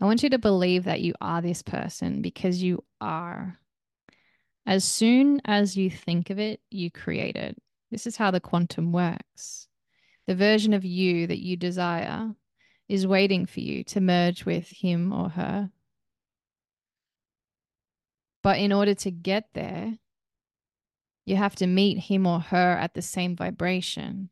I 0.00 0.04
want 0.04 0.22
you 0.22 0.30
to 0.30 0.38
believe 0.38 0.84
that 0.84 1.00
you 1.00 1.14
are 1.20 1.40
this 1.40 1.62
person 1.62 2.20
because 2.20 2.62
you 2.62 2.84
are. 3.00 3.58
As 4.66 4.84
soon 4.84 5.40
as 5.44 5.76
you 5.76 5.88
think 5.90 6.28
of 6.28 6.38
it, 6.38 6.60
you 6.70 6.90
create 6.90 7.36
it. 7.36 7.56
This 7.90 8.06
is 8.06 8.16
how 8.16 8.30
the 8.30 8.40
quantum 8.40 8.92
works. 8.92 9.68
The 10.26 10.34
version 10.34 10.74
of 10.74 10.84
you 10.84 11.26
that 11.28 11.38
you 11.38 11.56
desire 11.56 12.34
is 12.88 13.06
waiting 13.06 13.46
for 13.46 13.60
you 13.60 13.84
to 13.84 14.00
merge 14.00 14.44
with 14.44 14.68
him 14.68 15.12
or 15.12 15.30
her. 15.30 15.70
But 18.42 18.58
in 18.58 18.72
order 18.72 18.94
to 18.94 19.10
get 19.10 19.48
there, 19.54 19.94
you 21.24 21.36
have 21.36 21.56
to 21.56 21.66
meet 21.66 21.98
him 21.98 22.26
or 22.26 22.40
her 22.40 22.76
at 22.76 22.94
the 22.94 23.02
same 23.02 23.34
vibration, 23.34 24.30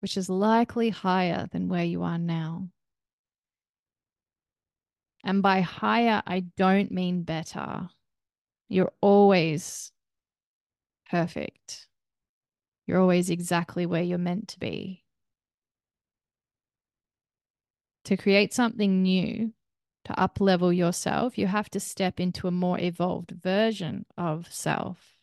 which 0.00 0.16
is 0.16 0.28
likely 0.28 0.90
higher 0.90 1.48
than 1.52 1.68
where 1.68 1.84
you 1.84 2.02
are 2.02 2.18
now. 2.18 2.68
And 5.24 5.42
by 5.42 5.60
higher, 5.60 6.22
I 6.26 6.40
don't 6.56 6.90
mean 6.90 7.22
better. 7.22 7.90
You're 8.68 8.92
always 9.00 9.92
perfect. 11.08 11.88
You're 12.86 13.00
always 13.00 13.30
exactly 13.30 13.86
where 13.86 14.02
you're 14.02 14.18
meant 14.18 14.48
to 14.48 14.58
be. 14.58 15.04
To 18.04 18.16
create 18.16 18.52
something 18.52 19.02
new, 19.02 19.52
to 20.06 20.20
up 20.20 20.40
level 20.40 20.72
yourself, 20.72 21.38
you 21.38 21.46
have 21.46 21.70
to 21.70 21.80
step 21.80 22.18
into 22.18 22.48
a 22.48 22.50
more 22.50 22.80
evolved 22.80 23.30
version 23.30 24.06
of 24.18 24.52
self. 24.52 25.16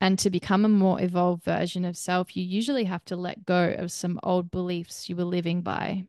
And 0.00 0.18
to 0.20 0.30
become 0.30 0.64
a 0.64 0.68
more 0.70 0.98
evolved 0.98 1.44
version 1.44 1.84
of 1.84 1.98
self, 1.98 2.34
you 2.34 2.42
usually 2.42 2.84
have 2.84 3.04
to 3.04 3.16
let 3.16 3.44
go 3.44 3.74
of 3.76 3.92
some 3.92 4.18
old 4.22 4.50
beliefs 4.50 5.10
you 5.10 5.16
were 5.16 5.24
living 5.24 5.60
by 5.60 6.06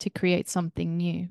to 0.00 0.10
create 0.10 0.48
something 0.48 0.96
new. 0.96 1.28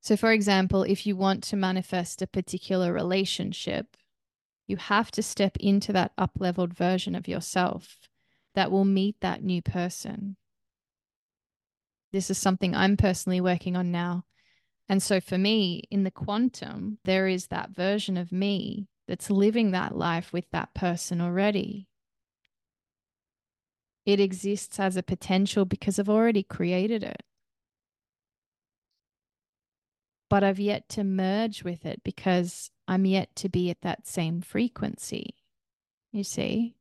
So, 0.00 0.16
for 0.16 0.32
example, 0.32 0.82
if 0.82 1.06
you 1.06 1.16
want 1.16 1.44
to 1.44 1.56
manifest 1.56 2.22
a 2.22 2.26
particular 2.26 2.92
relationship, 2.92 3.96
you 4.66 4.76
have 4.76 5.12
to 5.12 5.22
step 5.22 5.56
into 5.58 5.92
that 5.92 6.12
up 6.18 6.32
leveled 6.38 6.74
version 6.74 7.14
of 7.14 7.28
yourself 7.28 7.98
that 8.54 8.70
will 8.70 8.84
meet 8.84 9.20
that 9.20 9.44
new 9.44 9.62
person. 9.62 10.36
This 12.12 12.30
is 12.30 12.38
something 12.38 12.74
I'm 12.74 12.96
personally 12.96 13.40
working 13.40 13.76
on 13.76 13.92
now. 13.92 14.24
And 14.88 15.00
so, 15.02 15.20
for 15.20 15.38
me, 15.38 15.84
in 15.90 16.02
the 16.02 16.10
quantum, 16.10 16.98
there 17.04 17.28
is 17.28 17.46
that 17.46 17.70
version 17.70 18.16
of 18.16 18.32
me 18.32 18.88
that's 19.06 19.30
living 19.30 19.70
that 19.70 19.96
life 19.96 20.32
with 20.32 20.50
that 20.50 20.74
person 20.74 21.20
already 21.20 21.86
it 24.04 24.20
exists 24.20 24.80
as 24.80 24.96
a 24.96 25.02
potential 25.02 25.64
because 25.64 25.98
I've 25.98 26.08
already 26.08 26.42
created 26.42 27.02
it. 27.04 27.22
But 30.28 30.42
I've 30.42 30.58
yet 30.58 30.88
to 30.90 31.04
merge 31.04 31.62
with 31.62 31.84
it 31.84 32.02
because 32.02 32.70
I'm 32.88 33.04
yet 33.04 33.34
to 33.36 33.48
be 33.48 33.70
at 33.70 33.82
that 33.82 34.06
same 34.06 34.40
frequency. 34.40 35.34
You 36.10 36.24
see? 36.24 36.74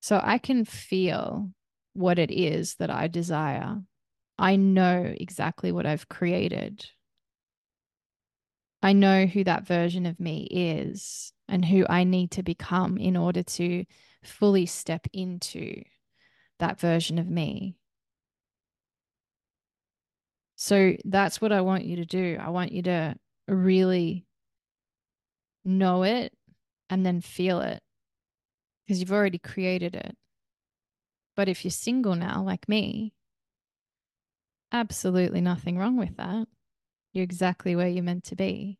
So 0.00 0.20
I 0.22 0.38
can 0.38 0.64
feel 0.64 1.50
what 1.92 2.18
it 2.18 2.30
is 2.30 2.76
that 2.76 2.90
I 2.90 3.06
desire. 3.06 3.82
I 4.38 4.56
know 4.56 5.14
exactly 5.20 5.70
what 5.70 5.86
I've 5.86 6.08
created. 6.08 6.86
I 8.82 8.94
know 8.94 9.26
who 9.26 9.44
that 9.44 9.66
version 9.66 10.06
of 10.06 10.18
me 10.18 10.48
is 10.50 11.32
and 11.50 11.64
who 11.64 11.84
I 11.88 12.04
need 12.04 12.30
to 12.32 12.42
become 12.42 12.96
in 12.96 13.16
order 13.16 13.42
to 13.42 13.84
fully 14.22 14.66
step 14.66 15.06
into 15.12 15.82
that 16.58 16.78
version 16.78 17.18
of 17.18 17.28
me. 17.28 17.76
So 20.56 20.96
that's 21.04 21.40
what 21.40 21.52
I 21.52 21.62
want 21.62 21.84
you 21.84 21.96
to 21.96 22.04
do. 22.04 22.38
I 22.40 22.50
want 22.50 22.72
you 22.72 22.82
to 22.82 23.16
really 23.48 24.26
know 25.64 26.02
it 26.02 26.32
and 26.88 27.04
then 27.04 27.20
feel 27.20 27.60
it 27.60 27.82
because 28.84 29.00
you've 29.00 29.12
already 29.12 29.38
created 29.38 29.94
it. 29.94 30.16
But 31.34 31.48
if 31.48 31.64
you're 31.64 31.70
single 31.70 32.14
now, 32.14 32.42
like 32.42 32.68
me, 32.68 33.14
absolutely 34.72 35.40
nothing 35.40 35.78
wrong 35.78 35.96
with 35.96 36.16
that. 36.16 36.46
You're 37.12 37.24
exactly 37.24 37.74
where 37.74 37.88
you're 37.88 38.04
meant 38.04 38.24
to 38.24 38.36
be. 38.36 38.79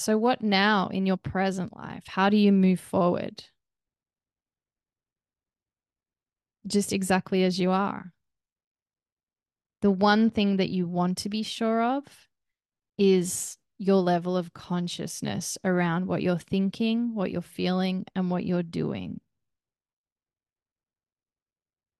So, 0.00 0.16
what 0.16 0.40
now 0.40 0.88
in 0.88 1.04
your 1.04 1.18
present 1.18 1.76
life? 1.76 2.04
How 2.06 2.30
do 2.30 2.36
you 2.38 2.52
move 2.52 2.80
forward? 2.80 3.44
Just 6.66 6.94
exactly 6.94 7.44
as 7.44 7.60
you 7.60 7.70
are. 7.70 8.14
The 9.82 9.90
one 9.90 10.30
thing 10.30 10.56
that 10.56 10.70
you 10.70 10.88
want 10.88 11.18
to 11.18 11.28
be 11.28 11.42
sure 11.42 11.82
of 11.82 12.04
is 12.96 13.58
your 13.76 13.98
level 13.98 14.38
of 14.38 14.54
consciousness 14.54 15.58
around 15.66 16.06
what 16.06 16.22
you're 16.22 16.38
thinking, 16.38 17.14
what 17.14 17.30
you're 17.30 17.42
feeling, 17.42 18.06
and 18.16 18.30
what 18.30 18.46
you're 18.46 18.62
doing. 18.62 19.20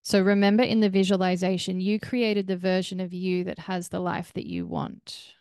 So 0.05 0.23
remember 0.23 0.63
in 0.63 0.81
the 0.81 0.89
visualization, 0.89 1.83
you 1.83 2.01
created 2.01 2.47
the 2.47 2.57
version 2.57 2.99
of 2.99 3.13
you 3.13 3.45
that 3.45 3.59
has 3.59 3.91
the 3.91 4.01
life 4.01 4.33
that 4.33 4.47
you 4.47 4.67
want. 4.67 5.35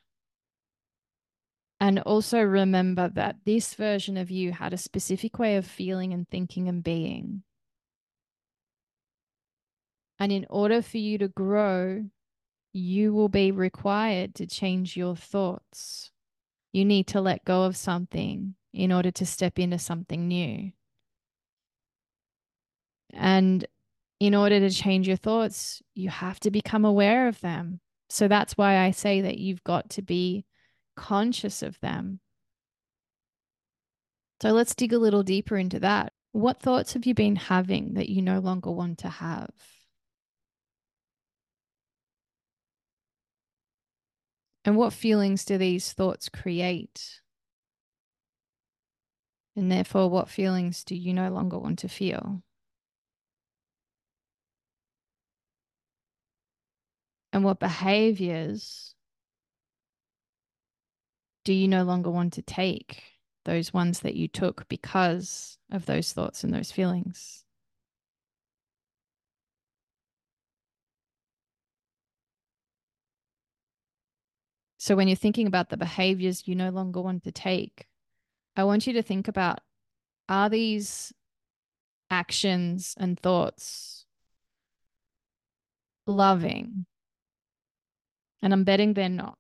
And 1.89 1.97
also 2.02 2.39
remember 2.39 3.10
that 3.15 3.38
this 3.47 3.73
version 3.73 4.15
of 4.15 4.30
you 4.30 4.52
had 4.52 4.73
a 4.73 4.78
specific 4.78 5.39
way 5.39 5.56
of 5.56 5.65
feeling 5.65 6.13
and 6.13 6.30
thinking 6.30 6.67
and 6.67 6.84
being. 6.84 7.41
And 10.19 10.32
in 10.32 10.45
order 10.52 10.84
for 10.84 10.99
you 10.99 11.17
to 11.17 11.28
grow, 11.28 12.06
you 12.73 13.12
will 13.12 13.28
be 13.28 13.52
required 13.52 14.36
to 14.36 14.45
change 14.45 14.95
your 14.95 15.15
thoughts. 15.15 16.12
You 16.71 16.86
need 16.86 17.08
to 17.08 17.21
let 17.21 17.43
go 17.43 17.63
of 17.63 17.75
something 17.75 18.54
in 18.71 18.91
order 18.91 19.10
to 19.10 19.25
step 19.25 19.58
into 19.58 19.80
something 19.80 20.28
new. 20.28 20.71
And 23.15 23.65
in 24.19 24.36
order 24.36 24.60
to 24.60 24.69
change 24.69 25.08
your 25.08 25.17
thoughts, 25.17 25.82
you 25.95 26.10
have 26.10 26.39
to 26.41 26.52
become 26.52 26.86
aware 26.86 27.28
of 27.28 27.41
them. 27.41 27.80
So 28.12 28.28
that's 28.28 28.54
why 28.60 28.78
I 28.78 28.91
say 28.91 29.21
that 29.21 29.39
you've 29.39 29.63
got 29.63 29.89
to 29.89 30.04
be 30.04 30.45
conscious 30.99 31.63
of 31.63 31.79
them. 31.79 32.19
So 34.41 34.51
let's 34.51 34.75
dig 34.75 34.91
a 34.91 34.99
little 34.99 35.23
deeper 35.23 35.57
into 35.57 35.79
that. 35.79 36.12
What 36.33 36.62
thoughts 36.62 36.93
have 36.93 37.05
you 37.05 37.13
been 37.13 37.38
having 37.38 37.93
that 37.93 38.09
you 38.09 38.21
no 38.21 38.39
longer 38.39 38.69
want 38.69 38.99
to 38.99 39.09
have? 39.09 39.49
And 44.65 44.75
what 44.75 44.91
feelings 44.93 45.45
do 45.45 45.57
these 45.57 45.93
thoughts 45.93 46.27
create? 46.27 47.21
And 49.55 49.71
therefore, 49.71 50.09
what 50.09 50.29
feelings 50.29 50.83
do 50.83 50.95
you 50.95 51.13
no 51.13 51.29
longer 51.29 51.57
want 51.57 51.79
to 51.79 51.88
feel? 51.88 52.43
And 57.31 57.43
what 57.43 57.59
behaviors 57.59 58.95
do 61.43 61.54
you 61.54 61.67
no 61.67 61.84
longer 61.84 62.10
want 62.10 62.34
to 62.34 62.41
take? 62.41 63.04
Those 63.45 63.73
ones 63.73 64.02
that 64.02 64.15
you 64.15 64.28
took 64.28 64.67
because 64.67 65.58
of 65.71 65.86
those 65.86 66.13
thoughts 66.13 66.43
and 66.43 66.54
those 66.54 66.71
feelings. 66.71 67.43
So, 74.78 74.95
when 74.95 75.08
you're 75.08 75.15
thinking 75.15 75.47
about 75.47 75.69
the 75.69 75.78
behaviors 75.78 76.47
you 76.47 76.56
no 76.56 76.69
longer 76.69 77.02
want 77.02 77.23
to 77.23 77.32
take, 77.32 77.88
I 78.56 78.63
want 78.63 78.88
you 78.88 78.93
to 78.93 79.02
think 79.02 79.28
about 79.28 79.60
are 80.30 80.49
these 80.49 81.13
actions 82.10 82.95
and 82.97 83.19
thoughts 83.19 84.06
loving? 86.08 86.86
And 88.41 88.54
I'm 88.54 88.63
betting 88.63 88.93
they're 88.93 89.10
not. 89.10 89.38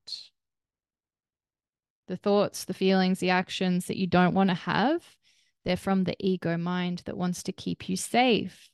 The 2.09 2.17
thoughts, 2.17 2.65
the 2.65 2.73
feelings, 2.73 3.19
the 3.19 3.29
actions 3.29 3.85
that 3.85 3.97
you 3.97 4.07
don't 4.07 4.33
want 4.33 4.49
to 4.49 4.55
have, 4.55 5.15
they're 5.63 5.77
from 5.77 6.05
the 6.05 6.15
ego 6.19 6.57
mind 6.57 7.03
that 7.05 7.15
wants 7.15 7.43
to 7.43 7.51
keep 7.51 7.87
you 7.87 7.95
safe. 7.95 8.71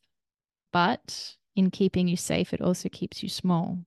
But 0.72 1.36
in 1.54 1.70
keeping 1.70 2.08
you 2.08 2.16
safe, 2.16 2.54
it 2.54 2.62
also 2.62 2.88
keeps 2.88 3.22
you 3.22 3.28
small. 3.28 3.80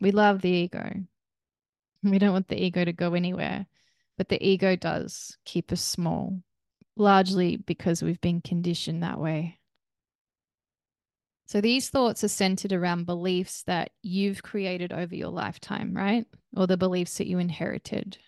We 0.00 0.10
love 0.10 0.42
the 0.42 0.50
ego. 0.50 0.90
We 2.02 2.18
don't 2.18 2.32
want 2.32 2.48
the 2.48 2.60
ego 2.60 2.84
to 2.84 2.92
go 2.92 3.14
anywhere, 3.14 3.66
but 4.18 4.28
the 4.28 4.44
ego 4.44 4.74
does 4.74 5.38
keep 5.44 5.70
us 5.70 5.80
small, 5.80 6.42
largely 6.96 7.56
because 7.56 8.02
we've 8.02 8.20
been 8.20 8.40
conditioned 8.40 9.04
that 9.04 9.20
way. 9.20 9.60
So 11.46 11.60
these 11.60 11.88
thoughts 11.90 12.24
are 12.24 12.28
centered 12.28 12.72
around 12.72 13.06
beliefs 13.06 13.62
that 13.64 13.90
you've 14.02 14.42
created 14.42 14.92
over 14.92 15.14
your 15.14 15.30
lifetime, 15.30 15.94
right? 15.94 16.26
Or 16.56 16.66
the 16.66 16.76
beliefs 16.76 17.18
that 17.18 17.28
you 17.28 17.38
inherited. 17.38 18.18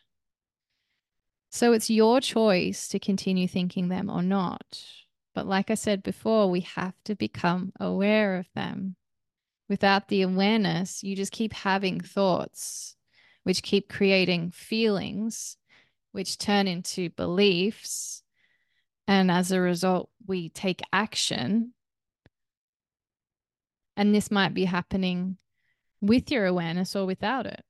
So 1.51 1.73
it's 1.73 1.91
your 1.91 2.21
choice 2.21 2.87
to 2.89 3.01
continue 3.01 3.49
thinking 3.49 3.89
them 3.89 4.09
or 4.09 4.23
not. 4.23 4.85
But 5.35 5.49
like 5.49 5.71
I 5.71 5.75
said 5.75 6.05
before, 6.05 6.49
we 6.49 6.61
have 6.61 6.95
to 7.05 7.17
become 7.17 7.73
aware 7.81 8.37
of 8.37 8.47
them. 8.55 8.95
Without 9.69 10.09
the 10.09 10.23
awareness, 10.23 11.03
you 11.03 11.17
just 11.17 11.33
keep 11.33 11.53
having 11.53 12.01
thoughts, 12.01 12.95
which 13.43 13.65
keep 13.65 13.89
creating 13.89 14.53
feelings, 14.53 15.57
which 16.13 16.39
turn 16.39 16.69
into 16.69 17.11
beliefs. 17.11 18.23
And 19.09 19.29
as 19.31 19.51
a 19.51 19.61
result, 19.61 20.09
we 20.27 20.51
take 20.51 20.83
action 20.93 21.75
and 23.99 24.15
this 24.15 24.31
might 24.31 24.55
be 24.55 24.65
happening 24.65 25.37
with 26.01 26.31
your 26.31 26.47
awareness 26.47 26.95
or 26.95 27.05
without 27.05 27.47
it. 27.47 27.65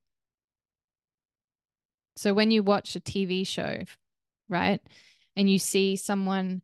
So 2.16 2.34
when 2.34 2.50
you 2.50 2.62
watch 2.62 2.94
a 2.94 3.00
TV 3.00 3.46
show, 3.46 3.84
right, 4.46 4.80
and 5.34 5.50
you 5.50 5.58
see 5.58 5.96
someone 5.96 6.60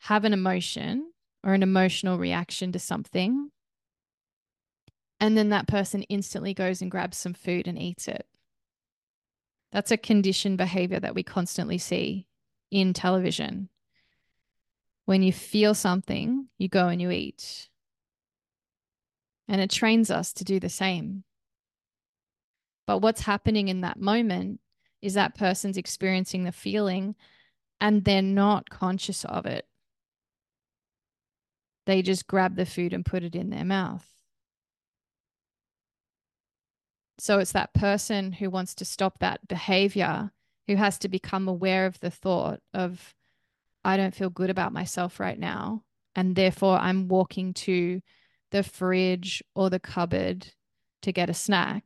have 0.00 0.24
an 0.24 0.32
emotion 0.32 1.12
or 1.44 1.54
an 1.54 1.62
emotional 1.62 2.18
reaction 2.18 2.72
to 2.72 2.80
something, 2.80 3.52
and 5.20 5.38
then 5.38 5.50
that 5.50 5.68
person 5.68 6.02
instantly 6.02 6.52
goes 6.52 6.82
and 6.82 6.90
grabs 6.90 7.16
some 7.16 7.34
food 7.34 7.68
and 7.68 7.78
eats 7.78 8.08
it. 8.08 8.26
That's 9.70 9.92
a 9.92 9.96
conditioned 9.96 10.58
behavior 10.58 10.98
that 10.98 11.14
we 11.14 11.22
constantly 11.22 11.78
see 11.78 12.26
in 12.72 12.92
television. 12.92 13.68
When 15.04 15.22
you 15.22 15.32
feel 15.32 15.74
something, 15.74 16.48
you 16.58 16.68
go 16.68 16.88
and 16.88 17.00
you 17.00 17.12
eat. 17.12 17.68
And 19.48 19.60
it 19.60 19.70
trains 19.70 20.10
us 20.10 20.32
to 20.34 20.44
do 20.44 20.58
the 20.58 20.68
same. 20.68 21.24
But 22.86 22.98
what's 22.98 23.22
happening 23.22 23.68
in 23.68 23.80
that 23.82 23.98
moment 23.98 24.60
is 25.02 25.14
that 25.14 25.34
person's 25.34 25.76
experiencing 25.76 26.44
the 26.44 26.52
feeling 26.52 27.14
and 27.80 28.04
they're 28.04 28.22
not 28.22 28.70
conscious 28.70 29.24
of 29.24 29.46
it. 29.46 29.66
They 31.84 32.02
just 32.02 32.26
grab 32.26 32.56
the 32.56 32.66
food 32.66 32.92
and 32.92 33.04
put 33.04 33.22
it 33.22 33.34
in 33.34 33.50
their 33.50 33.64
mouth. 33.64 34.06
So 37.18 37.38
it's 37.38 37.52
that 37.52 37.72
person 37.74 38.32
who 38.32 38.50
wants 38.50 38.74
to 38.76 38.84
stop 38.84 39.20
that 39.20 39.46
behavior 39.48 40.32
who 40.66 40.76
has 40.76 40.98
to 40.98 41.08
become 41.08 41.48
aware 41.48 41.86
of 41.86 42.00
the 42.00 42.10
thought 42.10 42.60
of, 42.74 43.14
I 43.84 43.96
don't 43.96 44.14
feel 44.14 44.30
good 44.30 44.50
about 44.50 44.72
myself 44.72 45.20
right 45.20 45.38
now. 45.38 45.84
And 46.14 46.34
therefore, 46.34 46.78
I'm 46.78 47.08
walking 47.08 47.54
to 47.54 48.00
the 48.50 48.62
fridge 48.62 49.42
or 49.54 49.70
the 49.70 49.80
cupboard 49.80 50.48
to 51.02 51.12
get 51.12 51.30
a 51.30 51.34
snack, 51.34 51.84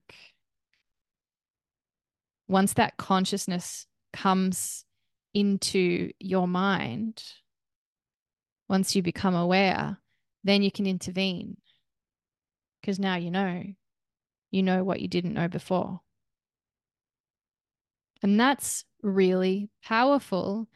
once 2.48 2.72
that 2.74 2.96
consciousness 2.96 3.86
comes 4.12 4.84
into 5.32 6.10
your 6.18 6.48
mind, 6.48 7.22
once 8.68 8.94
you 8.94 9.02
become 9.02 9.34
aware, 9.34 9.98
then 10.42 10.62
you 10.62 10.70
can 10.70 10.86
intervene 10.86 11.56
because 12.80 12.98
now 12.98 13.16
you 13.16 13.30
know. 13.30 13.64
You 14.50 14.64
know 14.64 14.82
what 14.82 15.00
you 15.00 15.06
didn't 15.06 15.34
know 15.34 15.46
before. 15.46 16.00
And 18.22 18.38
that's 18.38 18.84
really 19.02 19.70
powerful, 19.84 20.66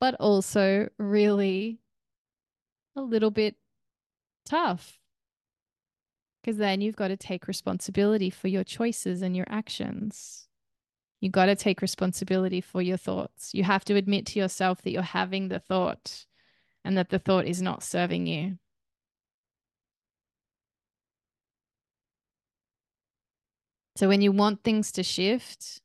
but 0.00 0.14
also 0.20 0.88
really 0.98 1.80
a 2.96 3.02
little 3.02 3.32
bit 3.32 3.56
tough 4.46 4.98
because 6.44 6.58
then 6.58 6.82
you've 6.82 6.94
got 6.94 7.08
to 7.08 7.16
take 7.16 7.48
responsibility 7.48 8.28
for 8.28 8.48
your 8.48 8.64
choices 8.64 9.22
and 9.22 9.34
your 9.34 9.46
actions. 9.48 10.46
You've 11.18 11.32
got 11.32 11.46
to 11.46 11.56
take 11.56 11.80
responsibility 11.80 12.60
for 12.60 12.82
your 12.82 12.98
thoughts. 12.98 13.54
You 13.54 13.64
have 13.64 13.82
to 13.86 13.94
admit 13.94 14.26
to 14.26 14.38
yourself 14.38 14.82
that 14.82 14.90
you're 14.90 15.00
having 15.00 15.48
the 15.48 15.58
thought 15.58 16.26
and 16.84 16.98
that 16.98 17.08
the 17.08 17.18
thought 17.18 17.46
is 17.46 17.62
not 17.62 17.82
serving 17.82 18.26
you. 18.26 18.58
So 23.96 24.08
when 24.08 24.20
you 24.20 24.30
want 24.30 24.62
things 24.62 24.92
to 24.92 25.02
shift, 25.02 25.80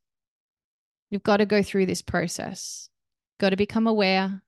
you've 1.09 1.23
got 1.23 1.37
to 1.37 1.45
go 1.45 1.63
through 1.63 1.85
this 1.85 2.01
process. 2.01 2.89
You've 3.31 3.45
Got 3.45 3.49
to 3.51 3.55
become 3.55 3.87
aware. 3.87 4.41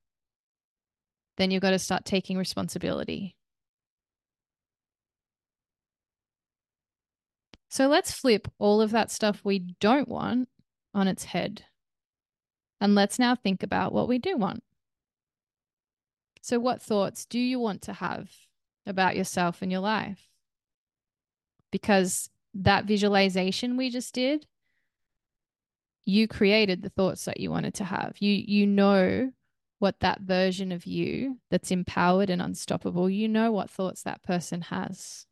Then 1.38 1.52
you've 1.52 1.62
got 1.62 1.72
to 1.72 1.80
start 1.80 2.04
taking 2.04 2.38
responsibility. 2.38 3.38
So 7.72 7.88
let's 7.88 8.12
flip 8.12 8.50
all 8.60 8.82
of 8.82 8.92
that 8.92 9.10
stuff 9.10 9.46
we 9.46 9.60
don't 9.80 10.10
want 10.10 10.50
on 10.94 11.08
its 11.08 11.24
head. 11.24 11.64
And 12.82 12.96
let's 12.96 13.18
now 13.18 13.34
think 13.34 13.64
about 13.64 13.94
what 13.94 14.10
we 14.10 14.20
do 14.20 14.36
want. 14.36 14.62
So, 16.42 16.60
what 16.60 16.82
thoughts 16.82 17.26
do 17.26 17.40
you 17.40 17.60
want 17.60 17.82
to 17.84 17.94
have 17.94 18.30
about 18.86 19.16
yourself 19.16 19.62
and 19.62 19.72
your 19.72 19.80
life? 19.80 20.28
Because 21.72 22.30
that 22.54 22.86
visualization 22.86 23.78
we 23.78 23.90
just 23.90 24.14
did, 24.14 24.48
you 26.04 26.28
created 26.28 26.82
the 26.82 26.90
thoughts 26.90 27.24
that 27.24 27.40
you 27.40 27.52
wanted 27.52 27.76
to 27.76 27.86
have. 27.86 28.18
You 28.20 28.34
you 28.34 28.68
know 28.68 29.32
what 29.80 30.02
that 30.02 30.22
version 30.22 30.74
of 30.74 30.86
you 30.86 31.40
that's 31.50 31.72
empowered 31.72 32.30
and 32.30 32.42
unstoppable, 32.42 33.10
you 33.10 33.30
know 33.30 33.54
what 33.54 33.70
thoughts 33.70 34.04
that 34.04 34.24
person 34.24 34.62
has. 34.64 35.26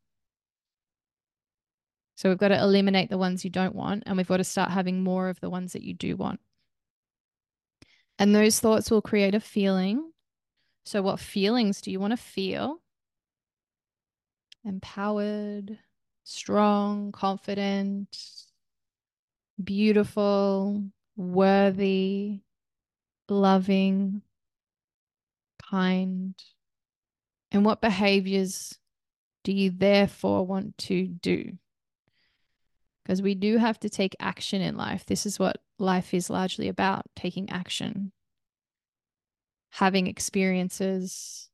So 2.19 2.27
we've 2.27 2.38
got 2.38 2.49
to 2.49 2.60
eliminate 2.60 3.10
the 3.10 3.17
ones 3.17 3.45
you 3.45 3.49
don't 3.49 3.73
want, 3.73 4.03
and 4.05 4.17
we've 4.17 4.27
got 4.27 4.38
to 4.38 4.43
start 4.43 4.71
having 4.71 5.01
more 5.01 5.29
of 5.29 5.39
the 5.39 5.49
ones 5.49 5.71
that 5.71 5.84
you 5.84 5.93
do 5.93 6.17
want. 6.17 6.41
And 8.17 8.36
those 8.36 8.60
thoughts 8.60 8.91
will 8.91 9.01
create 9.01 9.36
a 9.36 9.39
feeling. 9.39 10.12
So, 10.84 11.01
what 11.01 11.21
feelings 11.21 11.79
do 11.79 11.91
you 11.91 11.99
want 12.01 12.12
to 12.12 12.17
feel? 12.17 12.82
Empowered, 14.65 15.79
strong, 16.25 17.13
confident, 17.13 18.17
beautiful, 19.63 20.84
worthy, 21.15 22.41
loving, 23.29 24.23
kind. 25.71 26.36
And 27.53 27.63
what 27.63 27.79
behaviors 27.79 28.77
do 29.45 29.53
you 29.53 29.69
therefore 29.69 30.45
want 30.45 30.77
to 30.79 31.08
do? 31.08 31.58
Because 33.10 33.24
we 33.24 33.34
do 33.34 33.58
have 33.58 33.80
to 33.80 33.89
take 33.89 34.15
action 34.19 34.62
in 34.62 34.78
life. 34.78 35.04
This 35.04 35.26
is 35.26 35.39
what 35.39 35.58
life 35.80 36.13
is 36.13 36.30
largely 36.30 36.67
about 36.67 37.08
taking 37.15 37.50
action, 37.50 38.12
having 39.72 40.06
experiences. 40.06 41.50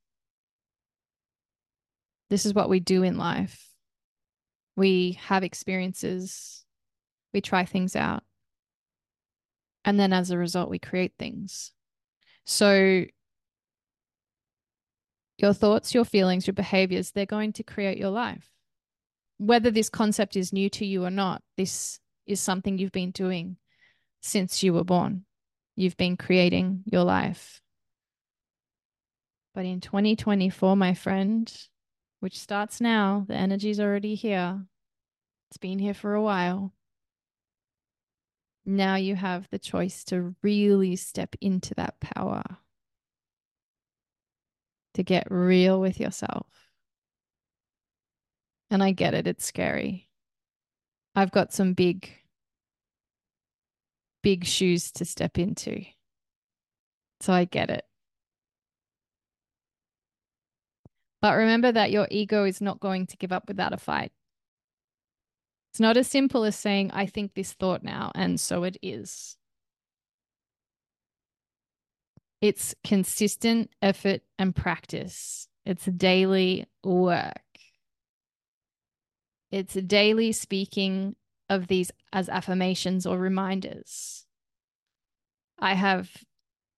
This 2.30 2.46
is 2.46 2.54
what 2.54 2.68
we 2.68 2.82
do 2.82 3.04
in 3.04 3.18
life. 3.18 3.70
We 4.76 5.18
have 5.28 5.46
experiences, 5.46 6.66
we 7.34 7.40
try 7.40 7.64
things 7.64 7.96
out. 7.96 8.24
And 9.86 9.98
then 9.98 10.12
as 10.12 10.32
a 10.32 10.38
result, 10.38 10.70
we 10.70 10.78
create 10.78 11.14
things. 11.18 11.72
So 12.44 13.06
your 15.38 15.54
thoughts, 15.54 15.94
your 15.94 16.04
feelings, 16.04 16.48
your 16.48 16.54
behaviors, 16.54 17.12
they're 17.12 17.26
going 17.26 17.54
to 17.54 17.64
create 17.64 17.98
your 17.98 18.10
life. 18.10 18.55
Whether 19.38 19.72
this 19.72 19.90
concept 19.90 20.36
is 20.36 20.54
new 20.54 20.70
to 20.72 20.86
you 20.86 21.04
or 21.04 21.12
not, 21.12 21.42
this 21.58 22.00
is 22.26 22.40
something 22.40 22.78
you've 22.78 22.92
been 22.92 23.12
doing 23.12 23.58
since 24.22 24.64
you 24.64 24.74
were 24.74 24.84
born. 24.84 25.26
You've 25.76 25.98
been 25.98 26.18
creating 26.18 26.84
your 26.86 27.04
life. 27.04 27.62
But 29.54 29.66
in 29.66 29.82
2024, 29.82 30.76
my 30.76 30.94
friend, 30.94 31.52
which 32.20 32.40
starts 32.40 32.82
now, 32.82 33.26
the 33.28 33.36
energy's 33.36 33.80
already 33.80 34.16
here. 34.16 34.66
It's 35.50 35.58
been 35.58 35.80
here 35.80 35.94
for 35.94 36.14
a 36.14 36.22
while. 36.22 36.74
Now 38.66 38.96
you 38.96 39.16
have 39.16 39.48
the 39.52 39.60
choice 39.60 40.04
to 40.06 40.36
really 40.42 40.96
step 40.96 41.36
into 41.40 41.76
that 41.76 42.00
power 42.00 42.44
to 44.96 45.04
get 45.04 45.28
real 45.30 45.80
with 45.80 46.00
yourself. 46.00 46.48
And 48.76 48.84
I 48.84 48.92
get 48.92 49.14
it, 49.14 49.26
it's 49.26 49.46
scary. 49.46 50.10
I've 51.16 51.32
got 51.32 51.54
some 51.54 51.72
big, 51.72 52.12
big 54.22 54.44
shoes 54.44 54.92
to 54.92 55.06
step 55.06 55.38
into. 55.38 55.86
So 57.22 57.32
I 57.32 57.46
get 57.46 57.70
it. 57.70 57.86
But 61.22 61.38
remember 61.38 61.72
that 61.72 61.92
your 61.92 62.10
ego 62.12 62.44
is 62.44 62.60
not 62.60 62.82
going 62.82 63.08
to 63.08 63.16
give 63.16 63.32
up 63.32 63.48
without 63.48 63.72
a 63.72 63.78
fight. 63.78 64.12
It's 65.72 65.80
not 65.80 65.96
as 65.96 66.10
simple 66.10 66.44
as 66.44 66.58
saying, 66.58 66.92
I 66.92 67.06
think 67.06 67.34
this 67.34 67.54
thought 67.54 67.82
now, 67.82 68.12
and 68.14 68.38
so 68.38 68.66
it 68.66 68.76
is. 68.82 69.38
It's 72.42 72.76
consistent 72.84 73.70
effort 73.82 74.24
and 74.38 74.54
practice. 74.54 75.48
It's 75.66 75.86
daily 75.86 76.66
work. 76.84 77.45
It's 79.56 79.74
daily 79.74 80.34
speaking 80.34 81.16
of 81.50 81.68
these 81.68 81.90
as 82.12 82.28
affirmations 82.28 83.06
or 83.06 83.18
reminders. 83.18 84.26
I 85.58 85.76
have 85.76 86.12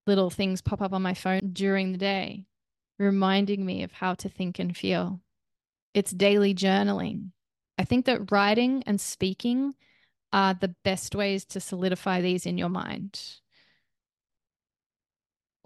little 0.06 0.30
things 0.30 0.62
pop 0.62 0.82
up 0.82 0.94
on 0.94 1.02
my 1.02 1.16
phone 1.16 1.50
during 1.54 1.92
the 1.92 1.98
day, 1.98 2.46
reminding 3.00 3.66
me 3.66 3.82
of 3.82 3.94
how 3.94 4.14
to 4.14 4.30
think 4.30 4.60
and 4.60 4.78
feel. 4.78 5.22
It's 5.96 6.12
daily 6.12 6.54
journaling. 6.54 7.32
I 7.80 7.84
think 7.84 8.06
that 8.06 8.32
writing 8.32 8.84
and 8.86 9.02
speaking 9.02 9.74
are 10.32 10.54
the 10.54 10.76
best 10.84 11.16
ways 11.16 11.46
to 11.46 11.60
solidify 11.60 12.22
these 12.22 12.46
in 12.46 12.60
your 12.60 12.70
mind 12.70 13.20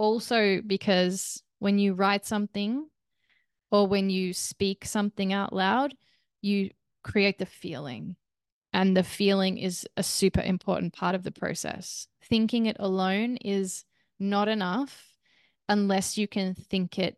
also 0.02 0.62
because 0.66 1.44
when 1.60 1.78
you 1.78 1.94
write 1.94 2.26
something 2.26 2.88
or 3.70 3.86
when 3.86 4.10
you 4.10 4.34
speak 4.34 4.84
something 4.84 5.32
out 5.32 5.54
loud, 5.54 5.94
you 6.42 6.72
create 7.04 7.40
the 7.40 7.46
feeling. 7.46 8.16
And 8.74 8.96
the 8.96 9.04
feeling 9.04 9.58
is 9.58 9.86
a 9.98 10.04
super 10.04 10.42
important 10.42 10.94
part 10.94 11.14
of 11.16 11.24
the 11.24 11.32
process. 11.32 12.08
Thinking 12.24 12.68
it 12.68 12.78
alone 12.80 13.38
is 13.38 13.84
not 14.20 14.48
enough 14.48 15.18
unless 15.68 16.18
you 16.18 16.28
can 16.28 16.54
think 16.56 16.98
it 16.98 17.18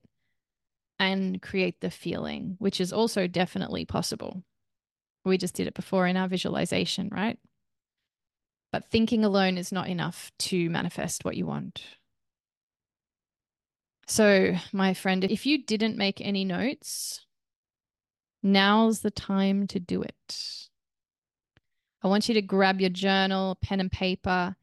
and 0.99 1.41
create 1.41 1.81
the 1.81 1.91
feeling, 1.91 2.55
which 2.59 2.79
is 2.79 2.93
also 2.93 3.27
definitely 3.27 3.85
possible. 3.85 4.43
We 5.25 5.37
just 5.37 5.55
did 5.55 5.67
it 5.67 5.73
before 5.73 6.07
in 6.07 6.17
our 6.17 6.27
visualization, 6.27 7.09
right? 7.11 7.37
But 8.71 8.89
thinking 8.89 9.23
alone 9.23 9.57
is 9.57 9.71
not 9.71 9.87
enough 9.87 10.31
to 10.39 10.69
manifest 10.69 11.23
what 11.23 11.37
you 11.37 11.45
want. 11.45 11.83
So, 14.07 14.55
my 14.73 14.93
friend, 14.93 15.23
if 15.23 15.45
you 15.45 15.63
didn't 15.63 15.97
make 15.97 16.19
any 16.19 16.43
notes, 16.43 17.22
now's 18.43 19.01
the 19.01 19.11
time 19.11 19.67
to 19.67 19.79
do 19.79 20.01
it. 20.01 20.69
I 22.03 22.07
want 22.07 22.27
you 22.27 22.35
to 22.35 22.41
grab 22.41 22.81
your 22.81 22.89
journal, 22.89 23.57
pen 23.61 23.79
and 23.79 23.91
paper, 23.91 24.55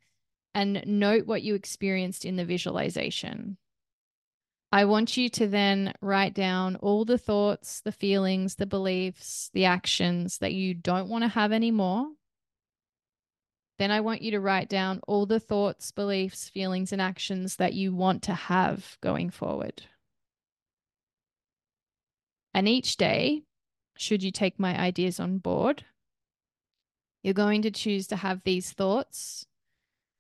and 0.55 0.83
note 0.87 1.27
what 1.27 1.43
you 1.43 1.55
experienced 1.55 2.25
in 2.25 2.37
the 2.37 2.45
visualization. 2.45 3.57
I 4.71 4.85
want 4.85 5.16
you 5.16 5.29
to 5.31 5.49
then 5.49 5.95
write 6.01 6.35
down 6.35 6.77
all 6.77 7.05
the 7.05 7.19
thoughts, 7.19 7.81
the 7.81 7.93
feelings, 7.93 8.57
the 8.57 8.66
beliefs, 8.66 9.51
the 9.53 9.64
actions 9.64 10.38
that 10.38 10.53
you 10.53 10.75
don't 10.75 11.09
want 11.09 11.25
to 11.25 11.29
have 11.29 11.51
anymore 11.51 12.07
then 13.81 13.90
I 13.90 14.03
want 14.03 14.21
you 14.21 14.33
to 14.33 14.40
write 14.40 14.69
down 14.69 15.01
all 15.09 15.25
the 15.25 15.40
thoughts, 15.40 15.90
beliefs, 15.90 16.51
feelings, 16.51 16.93
and 16.93 17.01
actions 17.01 17.57
that 17.57 17.73
you 17.73 17.95
want 17.95 18.23
to 18.25 18.35
have 18.35 18.99
going 19.01 19.31
forward. 19.31 19.85
And 22.53 22.69
each 22.69 22.99
day, 22.99 23.45
should 24.00 24.22
you 24.22 24.30
take 24.30 24.58
my 24.58 24.78
ideas 24.80 25.20
on 25.20 25.36
board, 25.36 25.84
you're 27.22 27.34
going 27.34 27.60
to 27.60 27.70
choose 27.70 28.06
to 28.06 28.16
have 28.16 28.42
these 28.42 28.72
thoughts 28.72 29.46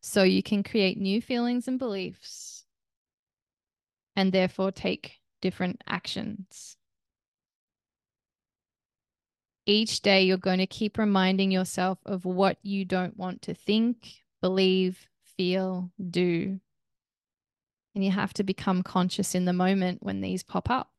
so 0.02 0.22
you 0.22 0.42
can 0.42 0.62
create 0.62 0.98
new 0.98 1.22
feelings 1.22 1.66
and 1.66 1.78
beliefs 1.78 2.66
and 4.14 4.32
therefore 4.32 4.70
take 4.70 5.20
different 5.40 5.82
actions. 5.86 6.76
Each 9.64 10.02
day 10.02 10.24
you're 10.24 10.36
going 10.36 10.58
to 10.58 10.66
keep 10.66 10.98
reminding 10.98 11.50
yourself 11.50 11.98
of 12.04 12.26
what 12.26 12.58
you 12.62 12.84
don't 12.84 13.16
want 13.16 13.40
to 13.42 13.54
think, 13.54 14.24
believe, 14.42 15.06
feel, 15.38 15.90
do. 16.10 16.60
And 17.94 18.04
you 18.04 18.10
have 18.10 18.34
to 18.34 18.44
become 18.44 18.82
conscious 18.82 19.34
in 19.34 19.46
the 19.46 19.54
moment 19.54 20.02
when 20.02 20.20
these 20.20 20.42
pop 20.42 20.68
up 20.68 20.90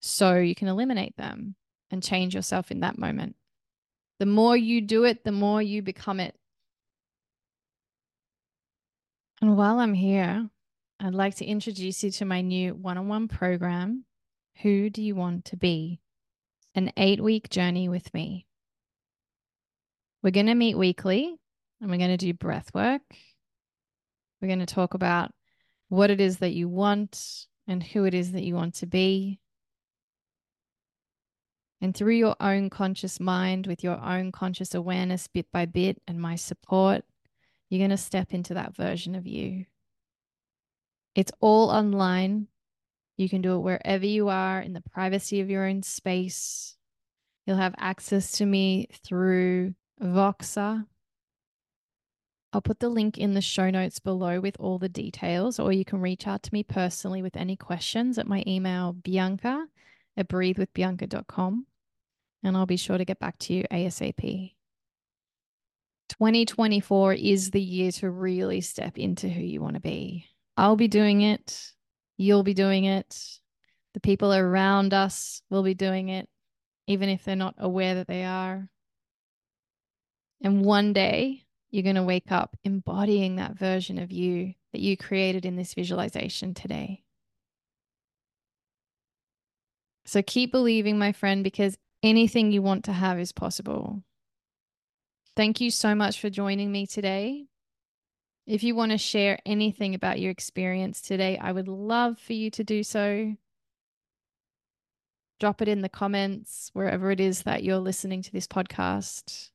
so 0.00 0.34
you 0.34 0.56
can 0.56 0.66
eliminate 0.66 1.16
them 1.16 1.54
and 1.90 2.02
change 2.02 2.34
yourself 2.34 2.70
in 2.70 2.80
that 2.80 2.98
moment. 2.98 3.36
The 4.18 4.26
more 4.26 4.56
you 4.56 4.80
do 4.80 5.04
it, 5.04 5.24
the 5.24 5.32
more 5.32 5.60
you 5.60 5.82
become 5.82 6.20
it. 6.20 6.34
And 9.40 9.56
while 9.56 9.78
I'm 9.78 9.94
here, 9.94 10.48
I'd 10.98 11.14
like 11.14 11.36
to 11.36 11.44
introduce 11.44 12.02
you 12.02 12.10
to 12.12 12.24
my 12.24 12.40
new 12.40 12.74
one 12.74 12.96
on 12.96 13.08
one 13.08 13.28
program. 13.28 14.04
Who 14.62 14.88
do 14.88 15.02
you 15.02 15.14
want 15.14 15.44
to 15.46 15.56
be? 15.56 16.00
an 16.76 16.92
eight 16.98 17.20
week 17.22 17.48
journey 17.48 17.88
with 17.88 18.12
me. 18.12 18.46
We're 20.22 20.30
going 20.30 20.46
to 20.46 20.54
meet 20.54 20.76
weekly 20.76 21.34
and 21.80 21.90
we're 21.90 21.96
going 21.96 22.10
to 22.10 22.16
do 22.16 22.34
breath 22.34 22.70
work. 22.74 23.02
We're 24.40 24.48
going 24.48 24.60
to 24.60 24.66
talk 24.66 24.92
about 24.94 25.32
what 25.88 26.10
it 26.10 26.20
is 26.20 26.38
that 26.38 26.52
you 26.52 26.68
want 26.68 27.46
and 27.66 27.82
who 27.82 28.04
it 28.04 28.12
is 28.12 28.32
that 28.32 28.42
you 28.42 28.54
want 28.54 28.74
to 28.76 28.86
be. 28.86 29.40
And 31.80 31.94
through 31.94 32.14
your 32.14 32.36
own 32.40 32.70
conscious 32.70 33.20
mind, 33.20 33.66
with 33.66 33.84
your 33.84 34.00
own 34.02 34.32
conscious 34.32 34.74
awareness, 34.74 35.28
bit 35.28 35.46
by 35.52 35.66
bit, 35.66 36.00
and 36.08 36.20
my 36.20 36.34
support, 36.34 37.04
you're 37.68 37.80
going 37.80 37.90
to 37.90 37.96
step 37.96 38.32
into 38.32 38.54
that 38.54 38.74
version 38.74 39.14
of 39.14 39.26
you. 39.26 39.66
It's 41.14 41.32
all 41.40 41.70
online. 41.70 42.48
You 43.18 43.28
can 43.28 43.42
do 43.42 43.56
it 43.56 43.60
wherever 43.60 44.06
you 44.06 44.28
are 44.28 44.60
in 44.60 44.72
the 44.72 44.80
privacy 44.80 45.40
of 45.40 45.50
your 45.50 45.66
own 45.66 45.82
space. 45.82 46.76
You'll 47.46 47.56
have 47.56 47.74
access 47.78 48.32
to 48.32 48.46
me 48.46 48.88
through 49.04 49.74
Voxer. 50.02 50.86
I'll 52.52 52.62
put 52.62 52.80
the 52.80 52.88
link 52.88 53.18
in 53.18 53.34
the 53.34 53.40
show 53.42 53.70
notes 53.70 53.98
below 53.98 54.40
with 54.40 54.56
all 54.58 54.78
the 54.78 54.88
details, 54.88 55.58
or 55.58 55.72
you 55.72 55.84
can 55.84 56.00
reach 56.00 56.26
out 56.26 56.42
to 56.44 56.52
me 56.54 56.62
personally 56.62 57.20
with 57.22 57.36
any 57.36 57.56
questions 57.56 58.18
at 58.18 58.26
my 58.26 58.42
email, 58.46 58.92
bianca 58.92 59.66
at 60.16 60.28
breathewithbianca.com, 60.28 61.66
and 62.42 62.56
I'll 62.56 62.66
be 62.66 62.76
sure 62.76 62.98
to 62.98 63.04
get 63.04 63.18
back 63.18 63.38
to 63.38 63.54
you 63.54 63.64
ASAP. 63.70 64.52
2024 66.08 67.14
is 67.14 67.50
the 67.50 67.60
year 67.60 67.90
to 67.92 68.10
really 68.10 68.60
step 68.60 68.96
into 68.98 69.28
who 69.28 69.42
you 69.42 69.60
want 69.60 69.74
to 69.74 69.80
be. 69.80 70.26
I'll 70.56 70.76
be 70.76 70.88
doing 70.88 71.22
it. 71.22 71.72
You'll 72.16 72.44
be 72.44 72.54
doing 72.54 72.84
it. 72.84 73.40
The 73.94 74.00
people 74.00 74.32
around 74.32 74.94
us 74.94 75.42
will 75.50 75.62
be 75.62 75.74
doing 75.74 76.08
it, 76.08 76.28
even 76.86 77.08
if 77.08 77.24
they're 77.24 77.36
not 77.36 77.56
aware 77.58 77.96
that 77.96 78.06
they 78.06 78.24
are. 78.24 78.68
And 80.42 80.64
one 80.64 80.92
day 80.92 81.44
you're 81.70 81.82
going 81.82 81.96
to 81.96 82.02
wake 82.02 82.30
up 82.30 82.56
embodying 82.64 83.36
that 83.36 83.58
version 83.58 83.98
of 83.98 84.12
you 84.12 84.54
that 84.72 84.80
you 84.80 84.96
created 84.96 85.44
in 85.44 85.56
this 85.56 85.74
visualization 85.74 86.54
today. 86.54 87.02
So 90.06 90.22
keep 90.22 90.52
believing, 90.52 90.98
my 90.98 91.12
friend, 91.12 91.42
because 91.42 91.76
anything 92.02 92.52
you 92.52 92.62
want 92.62 92.84
to 92.84 92.92
have 92.92 93.18
is 93.18 93.32
possible. 93.32 94.02
Thank 95.34 95.60
you 95.60 95.70
so 95.70 95.94
much 95.94 96.20
for 96.20 96.30
joining 96.30 96.70
me 96.70 96.86
today. 96.86 97.46
If 98.46 98.62
you 98.62 98.76
want 98.76 98.92
to 98.92 98.98
share 98.98 99.40
anything 99.44 99.96
about 99.96 100.20
your 100.20 100.30
experience 100.30 101.00
today, 101.00 101.36
I 101.36 101.50
would 101.50 101.66
love 101.66 102.20
for 102.20 102.32
you 102.32 102.50
to 102.52 102.62
do 102.62 102.84
so. 102.84 103.34
Drop 105.40 105.60
it 105.60 105.68
in 105.68 105.82
the 105.82 105.88
comments 105.88 106.70
wherever 106.72 107.10
it 107.10 107.18
is 107.18 107.42
that 107.42 107.64
you're 107.64 107.78
listening 107.78 108.22
to 108.22 108.32
this 108.32 108.46
podcast. 108.46 109.50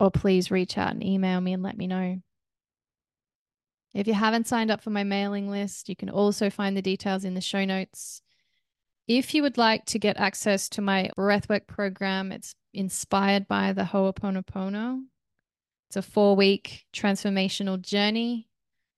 Or 0.00 0.10
please 0.10 0.50
reach 0.50 0.78
out 0.78 0.92
and 0.92 1.04
email 1.04 1.42
me 1.42 1.52
and 1.52 1.62
let 1.62 1.76
me 1.76 1.86
know. 1.86 2.22
If 3.92 4.06
you 4.06 4.14
haven't 4.14 4.46
signed 4.46 4.70
up 4.70 4.80
for 4.80 4.90
my 4.90 5.04
mailing 5.04 5.50
list, 5.50 5.90
you 5.90 5.96
can 5.96 6.08
also 6.08 6.48
find 6.48 6.74
the 6.74 6.82
details 6.82 7.24
in 7.24 7.34
the 7.34 7.40
show 7.42 7.66
notes. 7.66 8.22
If 9.12 9.34
you 9.34 9.42
would 9.42 9.58
like 9.58 9.86
to 9.86 9.98
get 9.98 10.20
access 10.20 10.68
to 10.68 10.80
my 10.80 11.10
breathwork 11.18 11.66
program, 11.66 12.30
it's 12.30 12.54
inspired 12.72 13.48
by 13.48 13.72
the 13.72 13.82
Ho'oponopono. 13.82 15.02
It's 15.88 15.96
a 15.96 16.02
four 16.02 16.36
week 16.36 16.84
transformational 16.94 17.82
journey. 17.82 18.46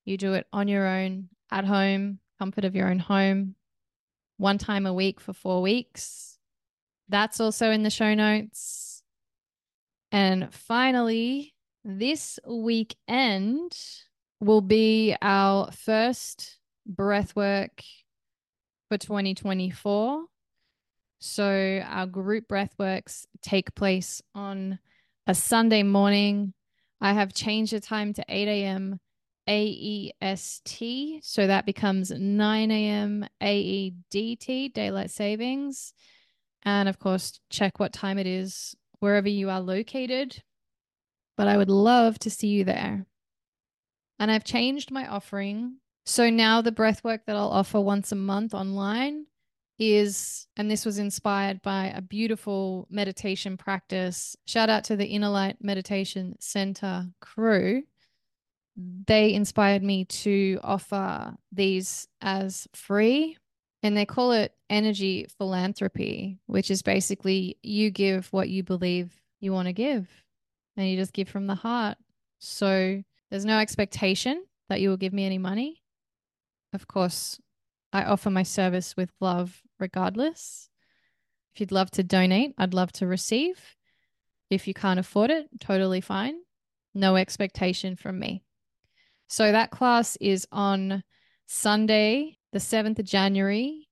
You 0.04 0.18
do 0.18 0.34
it 0.34 0.46
on 0.52 0.68
your 0.68 0.86
own, 0.86 1.30
at 1.50 1.64
home, 1.64 2.18
comfort 2.38 2.66
of 2.66 2.76
your 2.76 2.90
own 2.90 2.98
home, 2.98 3.54
one 4.36 4.58
time 4.58 4.84
a 4.84 4.92
week 4.92 5.18
for 5.18 5.32
four 5.32 5.62
weeks. 5.62 6.36
That's 7.08 7.40
also 7.40 7.70
in 7.70 7.82
the 7.82 7.88
show 7.88 8.12
notes. 8.12 9.02
And 10.10 10.52
finally, 10.52 11.54
this 11.86 12.38
weekend 12.46 13.74
will 14.40 14.60
be 14.60 15.16
our 15.22 15.72
first 15.72 16.58
breathwork 16.86 17.80
for 18.92 18.98
2024. 18.98 20.26
So 21.18 21.82
our 21.82 22.04
group 22.04 22.46
breathworks 22.46 23.24
take 23.40 23.74
place 23.74 24.20
on 24.34 24.78
a 25.26 25.34
Sunday 25.34 25.82
morning. 25.82 26.52
I 27.00 27.14
have 27.14 27.32
changed 27.32 27.72
the 27.72 27.80
time 27.80 28.12
to 28.12 28.24
8 28.28 28.48
a.m. 28.48 29.00
AEST. 29.48 31.20
So 31.22 31.46
that 31.46 31.64
becomes 31.64 32.10
9 32.10 32.70
a.m. 32.70 33.24
AEDT, 33.42 34.74
daylight 34.74 35.10
savings. 35.10 35.94
And 36.62 36.86
of 36.86 36.98
course, 36.98 37.40
check 37.48 37.80
what 37.80 37.94
time 37.94 38.18
it 38.18 38.26
is 38.26 38.76
wherever 39.00 39.28
you 39.28 39.48
are 39.48 39.60
located. 39.60 40.42
But 41.38 41.48
I 41.48 41.56
would 41.56 41.70
love 41.70 42.18
to 42.18 42.30
see 42.30 42.48
you 42.48 42.64
there. 42.64 43.06
And 44.18 44.30
I've 44.30 44.44
changed 44.44 44.90
my 44.90 45.06
offering 45.06 45.76
so 46.04 46.30
now 46.30 46.62
the 46.62 46.72
breath 46.72 47.04
work 47.04 47.26
that 47.26 47.36
I'll 47.36 47.48
offer 47.48 47.80
once 47.80 48.12
a 48.12 48.16
month 48.16 48.54
online 48.54 49.26
is, 49.78 50.46
and 50.56 50.70
this 50.70 50.84
was 50.84 50.98
inspired 50.98 51.62
by 51.62 51.86
a 51.86 52.02
beautiful 52.02 52.86
meditation 52.90 53.56
practice. 53.56 54.36
Shout 54.46 54.70
out 54.70 54.84
to 54.84 54.96
the 54.96 55.06
Inner 55.06 55.28
Light 55.28 55.56
Meditation 55.60 56.36
Center 56.40 57.06
crew. 57.20 57.82
They 58.76 59.34
inspired 59.34 59.82
me 59.82 60.06
to 60.06 60.58
offer 60.62 61.34
these 61.50 62.08
as 62.20 62.66
free, 62.74 63.36
and 63.82 63.96
they 63.96 64.06
call 64.06 64.32
it 64.32 64.54
energy 64.70 65.26
philanthropy, 65.36 66.38
which 66.46 66.70
is 66.70 66.82
basically 66.82 67.58
you 67.62 67.90
give 67.90 68.32
what 68.32 68.48
you 68.48 68.62
believe 68.62 69.12
you 69.40 69.52
want 69.52 69.66
to 69.66 69.72
give, 69.72 70.08
and 70.76 70.88
you 70.88 70.96
just 70.96 71.12
give 71.12 71.28
from 71.28 71.46
the 71.46 71.54
heart. 71.54 71.98
So 72.38 73.02
there's 73.30 73.44
no 73.44 73.58
expectation 73.58 74.44
that 74.68 74.80
you 74.80 74.88
will 74.88 74.96
give 74.96 75.12
me 75.12 75.26
any 75.26 75.38
money 75.38 75.81
of 76.72 76.88
course, 76.88 77.40
I 77.92 78.04
offer 78.04 78.30
my 78.30 78.42
service 78.42 78.96
with 78.96 79.12
love 79.20 79.62
regardless. 79.78 80.70
If 81.54 81.60
you'd 81.60 81.72
love 81.72 81.90
to 81.92 82.02
donate, 82.02 82.54
I'd 82.56 82.74
love 82.74 82.92
to 82.92 83.06
receive. 83.06 83.76
If 84.48 84.66
you 84.66 84.74
can't 84.74 85.00
afford 85.00 85.30
it, 85.30 85.48
totally 85.60 86.00
fine. 86.00 86.36
No 86.94 87.16
expectation 87.16 87.96
from 87.96 88.18
me. 88.18 88.42
So 89.28 89.52
that 89.52 89.70
class 89.70 90.16
is 90.20 90.46
on 90.52 91.02
Sunday, 91.46 92.38
the 92.52 92.58
7th 92.58 92.98
of 92.98 93.04
January 93.04 93.88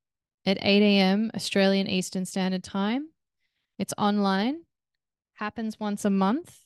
at 0.47 0.59
8 0.61 0.83
a.m. 0.83 1.31
Australian 1.35 1.87
Eastern 1.87 2.25
Standard 2.25 2.65
Time. 2.65 3.09
It's 3.79 3.95
online, 3.97 4.63
happens 5.35 5.81
once 5.81 6.05
a 6.05 6.11
month. 6.11 6.59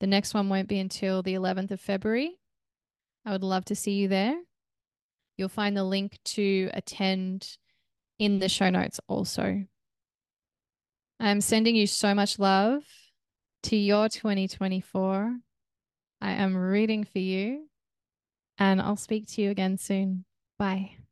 The 0.00 0.06
next 0.06 0.34
one 0.34 0.48
won't 0.48 0.68
be 0.68 0.78
until 0.78 1.22
the 1.22 1.34
11th 1.34 1.70
of 1.70 1.80
February. 1.80 2.38
I 3.24 3.32
would 3.32 3.42
love 3.42 3.64
to 3.66 3.74
see 3.74 3.92
you 3.92 4.08
there. 4.08 4.36
You'll 5.36 5.48
find 5.48 5.76
the 5.76 5.84
link 5.84 6.18
to 6.24 6.70
attend 6.74 7.56
in 8.18 8.38
the 8.38 8.48
show 8.48 8.70
notes 8.70 9.00
also. 9.08 9.64
I'm 11.20 11.40
sending 11.40 11.76
you 11.76 11.86
so 11.86 12.14
much 12.14 12.38
love 12.38 12.82
to 13.64 13.76
your 13.76 14.08
2024. 14.08 15.36
I 16.20 16.30
am 16.30 16.56
rooting 16.56 17.04
for 17.04 17.18
you, 17.18 17.68
and 18.58 18.80
I'll 18.80 18.96
speak 18.96 19.26
to 19.28 19.42
you 19.42 19.50
again 19.50 19.78
soon. 19.78 20.24
Bye. 20.58 21.03